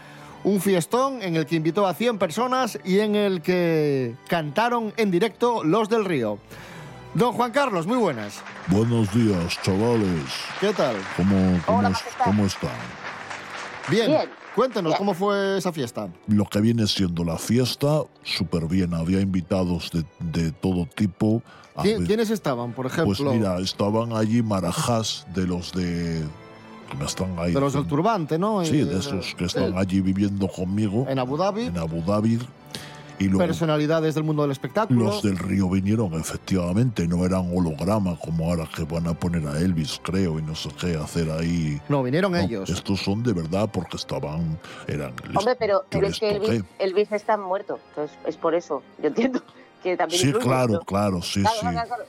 Un 0.42 0.58
fiestón 0.58 1.20
en 1.20 1.36
el 1.36 1.44
que 1.44 1.54
invitó 1.54 1.86
a 1.86 1.92
100 1.92 2.16
personas 2.16 2.78
y 2.82 3.00
en 3.00 3.14
el 3.14 3.42
que 3.42 4.14
cantaron 4.26 4.94
en 4.96 5.10
directo 5.10 5.62
Los 5.64 5.90
del 5.90 6.06
Río. 6.06 6.38
Don 7.12 7.34
Juan 7.34 7.52
Carlos, 7.52 7.86
muy 7.86 7.98
buenas. 7.98 8.40
Buenos 8.68 9.12
días, 9.14 9.60
chavales. 9.60 10.24
¿Qué 10.58 10.72
tal? 10.72 10.96
¿Cómo, 11.18 11.60
cómo, 11.66 11.92
cómo 12.24 12.46
están? 12.46 12.70
Bien. 13.90 14.06
Bien. 14.06 14.30
Cuéntenos, 14.54 14.92
Bien. 14.92 14.98
¿cómo 14.98 15.12
fue 15.12 15.58
esa 15.58 15.72
fiesta? 15.72 16.08
Lo 16.26 16.46
que 16.46 16.62
viene 16.62 16.86
siendo 16.86 17.22
la 17.22 17.36
fiesta, 17.36 18.00
súper 18.22 18.64
bien. 18.66 18.94
Había 18.94 19.20
invitados 19.20 19.90
de, 19.90 20.06
de 20.20 20.52
todo 20.52 20.86
tipo. 20.86 21.42
A 21.76 21.82
¿Qui- 21.82 21.98
ver, 21.98 22.06
¿Quiénes 22.06 22.30
estaban, 22.30 22.72
por 22.72 22.86
ejemplo? 22.86 23.14
Pues 23.16 23.20
mira, 23.20 23.58
estaban 23.58 24.12
allí 24.12 24.42
marajás 24.42 25.26
de 25.34 25.46
los 25.46 25.72
de... 25.72 26.22
que 26.90 26.96
me 26.96 27.04
están 27.04 27.36
ahí. 27.38 27.52
de 27.52 27.60
los 27.60 27.72
del 27.72 27.86
turbante, 27.86 28.38
¿no? 28.38 28.64
Sí, 28.64 28.80
Eh, 28.80 28.84
de 28.84 28.98
esos 28.98 29.34
que 29.34 29.44
están 29.46 29.72
eh, 29.74 29.78
allí 29.78 30.00
viviendo 30.00 30.46
conmigo. 30.48 31.06
En 31.08 31.18
Abu 31.18 31.36
Dhabi. 31.36 31.62
En 31.64 31.78
Abu 31.78 32.00
Dhabi. 32.02 32.38
Y 33.16 33.24
luego 33.26 33.38
Personalidades 33.46 34.16
del 34.16 34.24
mundo 34.24 34.42
del 34.42 34.50
espectáculo. 34.50 35.04
los 35.04 35.22
del 35.22 35.38
río 35.38 35.68
vinieron, 35.68 36.14
efectivamente. 36.14 37.06
No 37.06 37.24
eran 37.24 37.48
holograma 37.56 38.16
como 38.18 38.50
ahora 38.50 38.68
que 38.74 38.82
van 38.84 39.06
a 39.06 39.14
poner 39.14 39.46
a 39.46 39.56
Elvis, 39.60 40.00
creo, 40.02 40.38
y 40.40 40.42
no 40.42 40.56
sé 40.56 40.68
qué 40.80 40.96
hacer 40.96 41.30
ahí. 41.30 41.80
No, 41.88 42.02
vinieron 42.02 42.32
No, 42.32 42.38
ellos. 42.38 42.68
Estos 42.68 43.00
son 43.00 43.22
de 43.22 43.32
verdad 43.32 43.68
porque 43.72 43.96
estaban. 43.96 44.58
Eran. 44.88 45.12
Hombre, 45.36 45.54
pero, 45.56 45.84
pero 45.90 46.08
es 46.08 46.18
que. 46.18 46.30
Elvis, 46.32 46.64
Elvis 46.80 47.12
está 47.12 47.36
muerto, 47.36 47.78
entonces 47.90 48.18
es 48.26 48.36
por 48.36 48.54
eso. 48.56 48.82
Yo 49.00 49.06
entiendo 49.08 49.40
que 49.84 49.96
también 49.96 50.20
Sí, 50.20 50.32
claro, 50.32 50.72
¿no? 50.74 50.80
claro, 50.80 51.22
sí, 51.22 51.40
Claro, 51.42 51.56
sí. 51.60 51.66
claro, 51.68 51.88
claro. 51.88 52.04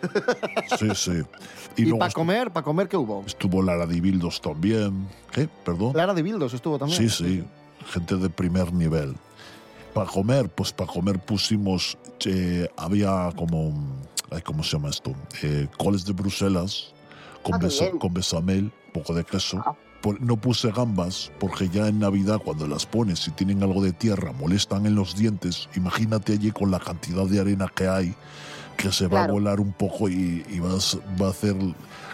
Sí, 0.78 0.88
sí. 0.94 1.22
Y, 1.76 1.82
¿Y 1.82 1.84
luego 1.84 1.98
para 2.00 2.12
comer? 2.12 2.50
¿Para 2.50 2.64
comer 2.64 2.88
qué 2.88 2.96
hubo? 2.96 3.22
estuvo 3.26 3.62
Lara 3.62 3.86
Dibildos 3.86 4.40
también. 4.40 5.06
¿Qué? 5.32 5.48
¿Perdón? 5.64 5.92
Lara 5.96 6.14
de 6.14 6.22
Bildos 6.22 6.52
estuvo 6.54 6.78
también. 6.78 6.98
Sí, 6.98 7.08
sí. 7.08 7.44
Gente 7.92 8.16
de 8.16 8.28
primer 8.30 8.72
nivel. 8.72 9.14
Para 9.94 10.08
comer, 10.10 10.48
pues 10.48 10.72
para 10.72 10.90
comer 10.90 11.18
pusimos. 11.18 11.96
eh, 12.26 12.68
había 12.76 13.30
como. 13.36 13.72
ay, 14.30 14.42
¿Cómo 14.42 14.62
se 14.62 14.76
llama 14.76 14.88
esto? 14.90 15.12
Eh, 15.42 15.68
coles 15.76 16.04
de 16.04 16.12
Bruselas 16.12 16.92
con, 17.42 17.54
Ah, 17.54 17.58
qué 17.58 17.66
besa- 17.66 17.84
bien. 17.86 17.98
con 17.98 18.14
bechamel, 18.14 18.72
poco 18.92 19.14
de 19.14 19.24
queso. 19.24 19.56
Por- 19.62 19.76
no 20.20 20.36
puse 20.36 20.70
gambas 20.70 21.30
porque 21.38 21.68
ya 21.68 21.88
en 21.88 21.98
Navidad 21.98 22.40
cuando 22.44 22.66
las 22.66 22.86
pones 22.86 23.20
si 23.20 23.30
tienen 23.32 23.62
algo 23.62 23.82
de 23.82 23.92
tierra 23.92 24.32
molestan 24.32 24.86
en 24.86 24.94
los 24.94 25.16
dientes. 25.16 25.68
Imagínate 25.76 26.34
allí 26.34 26.50
con 26.50 26.70
la 26.70 26.78
cantidad 26.78 27.26
de 27.26 27.40
arena 27.40 27.66
que 27.74 27.88
hay 27.88 28.14
que 28.76 28.92
se 28.92 29.08
va 29.08 29.24
a 29.24 29.26
volar 29.26 29.58
un 29.58 29.72
poco 29.72 30.08
y, 30.08 30.44
y 30.48 30.60
vas, 30.60 30.96
va 31.20 31.26
a 31.26 31.30
hacer 31.30 31.56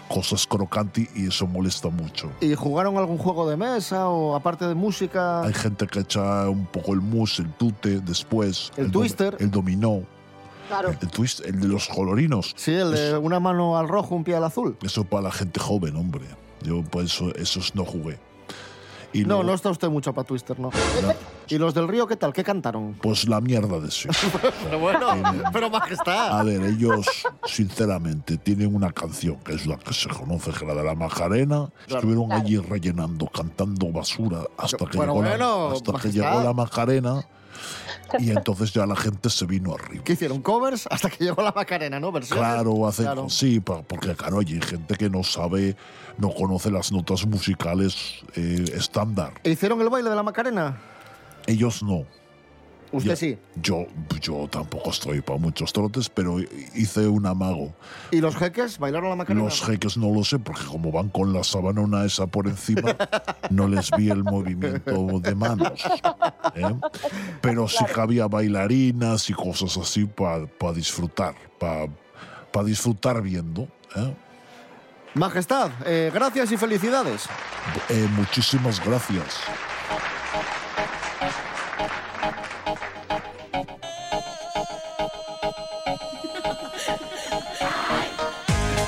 cosas 0.09 0.45
crocantes 0.47 1.07
y 1.15 1.27
eso 1.27 1.47
molesta 1.47 1.89
mucho. 1.89 2.31
¿Y 2.41 2.55
jugaron 2.55 2.97
algún 2.97 3.17
juego 3.17 3.47
de 3.49 3.55
mesa 3.55 4.09
o 4.09 4.35
aparte 4.35 4.65
de 4.65 4.75
música? 4.75 5.41
Hay 5.43 5.53
gente 5.53 5.87
que 5.87 5.99
echa 5.99 6.49
un 6.49 6.65
poco 6.65 6.93
el 6.93 7.01
mus, 7.01 7.39
el 7.39 7.51
tute, 7.53 8.01
después. 8.01 8.71
El 8.77 8.91
twister. 8.91 9.37
El 9.39 9.51
dominó. 9.51 10.03
Claro. 10.67 10.89
El 10.89 11.07
twist, 11.09 11.45
el 11.45 11.59
de 11.59 11.67
los 11.67 11.87
colorinos. 11.87 12.53
Sí, 12.55 12.73
el 12.73 12.91
de 12.91 13.17
una 13.17 13.39
mano 13.39 13.77
al 13.77 13.87
rojo, 13.87 14.15
un 14.15 14.23
pie 14.23 14.35
al 14.35 14.43
azul. 14.43 14.75
Eso 14.81 15.03
para 15.03 15.23
la 15.23 15.31
gente 15.31 15.59
joven, 15.59 15.95
hombre. 15.95 16.25
Yo 16.61 16.81
por 16.83 17.03
eso 17.03 17.33
esos 17.35 17.75
no 17.75 17.85
jugué. 17.85 18.19
Y 19.13 19.21
no, 19.21 19.27
luego, 19.27 19.43
no 19.43 19.53
está 19.53 19.69
usted 19.69 19.87
mucho 19.87 20.13
para 20.13 20.27
Twister, 20.27 20.59
¿no? 20.59 20.71
¿Y 21.47 21.57
los 21.57 21.73
del 21.73 21.87
río 21.87 22.05
qué 22.05 22.17
tal? 22.17 22.33
¿Qué 22.33 22.43
cantaron? 22.43 22.95
Pues 23.01 23.29
la 23.29 23.39
mierda 23.39 23.79
de 23.79 23.89
sí. 23.89 24.09
Pero 24.65 24.77
bueno, 24.79 25.07
pero 25.53 25.69
majestad. 25.69 26.37
A 26.37 26.43
ver, 26.43 26.61
ellos, 26.65 27.05
sinceramente, 27.45 28.37
tienen 28.37 28.75
una 28.75 28.91
canción 28.91 29.37
que 29.37 29.53
es 29.53 29.65
la 29.67 29.77
que 29.77 29.93
se 29.93 30.09
conoce, 30.09 30.51
que 30.51 30.57
es 30.57 30.61
la 30.67 30.73
de 30.73 30.83
la 30.83 30.95
Macarena. 30.95 31.69
Estuvieron 31.87 32.31
allí 32.33 32.57
rellenando, 32.57 33.27
cantando 33.27 33.89
basura 33.91 34.39
hasta 34.57 34.85
que, 34.85 34.97
Bueno, 34.97 35.13
llegó, 35.21 35.37
la- 35.37 35.71
hasta 35.73 35.93
que 35.93 36.11
llegó 36.11 36.43
la 36.43 36.53
Macarena. 36.53 37.25
Y 38.19 38.29
entonces 38.31 38.71
ya 38.71 38.85
la 38.85 38.95
gente 38.95 39.29
se 39.29 39.45
vino 39.45 39.73
arriba. 39.73 40.03
¿Qué 40.03 40.13
hicieron? 40.13 40.41
¿Covers? 40.41 40.87
Hasta 40.89 41.09
que 41.09 41.23
llegó 41.25 41.41
la 41.41 41.51
Macarena, 41.51 41.99
¿no? 41.99 42.11
Versiones. 42.11 42.39
Claro, 42.45 42.87
hacen, 42.87 43.05
Claro. 43.05 43.29
sí, 43.29 43.59
porque 43.59 44.13
claro, 44.15 44.39
hay 44.39 44.59
gente 44.61 44.95
que 44.95 45.09
no 45.09 45.23
sabe, 45.23 45.75
no 46.17 46.33
conoce 46.33 46.71
las 46.71 46.91
notas 46.91 47.25
musicales 47.25 48.23
eh, 48.35 48.65
estándar. 48.73 49.33
¿E 49.43 49.51
¿Hicieron 49.51 49.81
el 49.81 49.89
baile 49.89 50.09
de 50.09 50.15
la 50.15 50.23
Macarena? 50.23 50.77
Ellos 51.47 51.83
no. 51.83 52.05
Usted 52.95 53.09
Ya- 53.09 53.15
sí. 53.15 53.37
Yo, 53.61 53.85
yo 54.21 54.47
tampoco 54.49 54.89
estoy 54.91 55.21
para 55.21 55.37
muchos 55.37 55.73
trotes, 55.73 56.07
pero 56.09 56.37
hice 56.73 57.07
un 57.07 57.25
amago. 57.25 57.73
¿Y 58.11 58.21
los 58.21 58.35
jeques 58.37 58.79
bailaron 58.79 59.09
la 59.09 59.15
Macarena? 59.17 59.43
Los 59.43 59.61
jeques 59.61 59.97
no 59.97 60.13
lo 60.13 60.23
sé, 60.23 60.39
porque 60.39 60.63
como 60.65 60.91
van 60.91 61.09
con 61.09 61.33
la 61.33 61.43
sabanona 61.43 62.05
esa 62.05 62.25
por 62.27 62.47
encima, 62.47 62.95
no 63.49 63.67
les 63.67 63.91
vi 63.91 64.09
el 64.09 64.23
movimiento 64.23 65.19
de 65.19 65.35
manos. 65.35 65.83
¿eh? 66.55 66.73
Pero 67.41 67.67
sí 67.67 67.83
que 67.93 67.99
había 67.99 68.27
bailarinas 68.27 69.29
y 69.29 69.33
cosas 69.33 69.75
así 69.77 70.05
para 70.05 70.47
disfrutar, 70.73 71.35
para 71.59 72.65
disfrutar 72.65 73.21
viendo. 73.21 73.67
¿eh? 73.95 74.15
Majestad, 75.15 75.71
eh, 75.85 76.11
gracias 76.13 76.51
y 76.51 76.57
felicidades. 76.57 77.23
Eh, 77.89 78.07
muchísimas 78.15 78.83
gracias. 78.85 79.39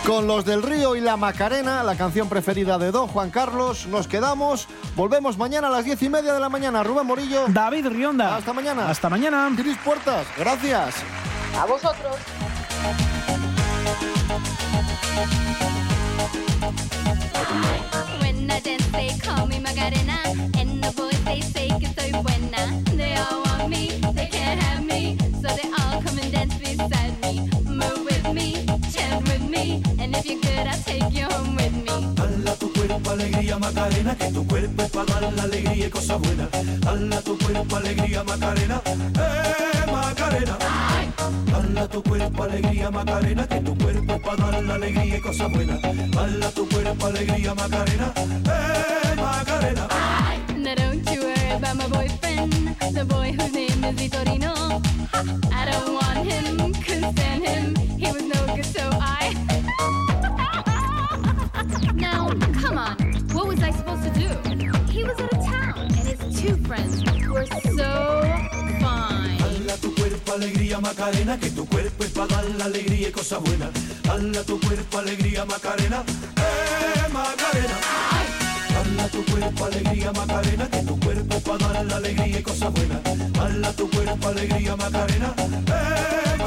Con 0.08 0.26
los 0.26 0.46
del 0.46 0.64
Río 0.64 0.96
y 0.96 1.02
la 1.02 1.18
Macarena, 1.18 1.84
la 1.84 1.98
canción 1.98 2.30
preferida 2.30 2.78
de 2.78 2.92
Don 2.92 3.10
Juan 3.10 3.30
Carlos, 3.30 3.88
nos 3.88 4.08
quedamos. 4.08 4.66
Volvemos 4.96 5.38
mañana 5.38 5.68
a 5.68 5.70
las 5.70 5.84
diez 5.84 6.02
y 6.02 6.08
media 6.08 6.34
de 6.34 6.40
la 6.40 6.48
mañana. 6.48 6.82
Rubén 6.82 7.06
Morillo. 7.06 7.44
David 7.50 7.88
Rionda. 7.88 8.38
Hasta 8.38 8.54
mañana. 8.54 8.90
Hasta 8.90 9.10
mañana. 9.10 9.52
Cris 9.58 9.78
Puertas. 9.84 10.26
Gracias. 10.38 10.96
A 11.60 11.66
vosotros. 11.66 12.16
When 18.22 18.50
I 18.50 18.62
dance, 18.62 18.88
they 18.94 19.10
call 19.20 19.46
me 19.46 19.60
Macarena. 19.60 20.22
Me. 30.28 30.34
And 30.34 30.44
if 30.44 30.46
you're 30.46 30.68
I'll 30.68 30.84
take 30.84 31.12
you 31.12 31.26
home 31.26 31.56
with 31.56 31.74
me. 31.74 32.16
Dala 32.16 32.56
tu 32.56 32.72
cuerpo 32.74 33.12
alegría 33.12 33.58
Macarena, 33.58 34.16
que 34.16 34.32
tu 34.32 34.48
cuerpo 34.48 34.82
es 34.84 34.90
para 34.90 35.20
dar 35.20 35.34
la 35.34 35.44
alegría 35.44 35.88
y 35.88 35.90
cosas 35.90 36.20
buenas. 36.20 36.50
Dala 36.82 37.22
tu 37.22 37.38
cuerpo 37.38 37.76
alegría 37.76 38.24
Macarena, 38.24 38.82
eh 38.86 39.92
Macarena. 39.92 40.58
Dala 41.52 41.88
tu 41.88 42.04
cuerpo 42.04 42.44
alegría 42.44 42.92
Macarena, 42.92 43.48
que 43.48 43.60
tu 43.62 43.78
cuerpo 43.78 44.14
es 44.14 44.22
para 44.22 44.52
dar 44.52 44.64
la 44.64 44.76
alegría 44.76 45.18
y 45.18 45.22
cosas 45.22 45.52
buenas. 45.52 45.82
Dala 45.82 46.50
tu 46.52 46.68
cuerpo 46.70 47.06
alegría 47.06 47.54
Macarena, 47.56 48.14
eh 48.18 49.16
Macarena. 49.16 49.88
Now 50.58 50.76
don't 50.76 51.10
you 51.12 51.22
worry 51.22 51.52
about 51.52 51.76
my 51.78 51.88
boyfriend, 51.88 52.76
the 52.94 53.06
boy 53.06 53.32
whose 53.32 53.54
name 53.54 53.84
is 53.86 53.96
Vitorino. 53.96 54.82
I 55.54 55.66
don't 55.66 55.94
want 55.94 56.28
him, 56.30 56.74
couldn't 56.84 57.14
stand 57.14 57.46
him. 57.46 57.87
Friends 66.68 67.04
were 67.32 67.46
so 67.46 67.90
fine. 68.84 69.38
Dala 69.40 69.76
tu 69.82 69.96
cuerpo 69.96 70.34
alegría 70.34 70.80
Macarena, 70.80 71.40
que 71.40 71.50
tu 71.52 71.66
cuerpo 71.66 72.04
es 72.04 72.12
para 72.12 72.28
dar 72.28 72.46
la 72.58 72.66
alegría 72.66 73.10
y 73.10 73.12
cosas 73.12 73.42
buenas. 73.42 73.70
Dala 74.04 74.44
tu 74.44 74.60
cuerpo 74.60 74.98
alegría 74.98 75.46
Macarena, 75.46 76.04
eh 76.36 77.08
Macarena. 77.14 77.78
Dala 78.74 79.08
tu 79.10 79.24
cuerpo 79.26 79.66
alegría 79.66 80.12
Macarena, 80.12 80.70
que 80.70 80.84
tu 80.84 81.00
cuerpo 81.00 81.40
para 81.40 81.74
dar 81.74 81.86
la 81.86 81.96
alegría 81.98 82.40
y 82.40 82.44
cosas 82.44 82.72
buenas. 82.74 83.02
Dala 83.34 83.72
tu 83.74 83.90
cuerpo 83.90 84.28
alegría 84.28 84.76
Macarena, 84.76 85.34
eh 85.38 86.38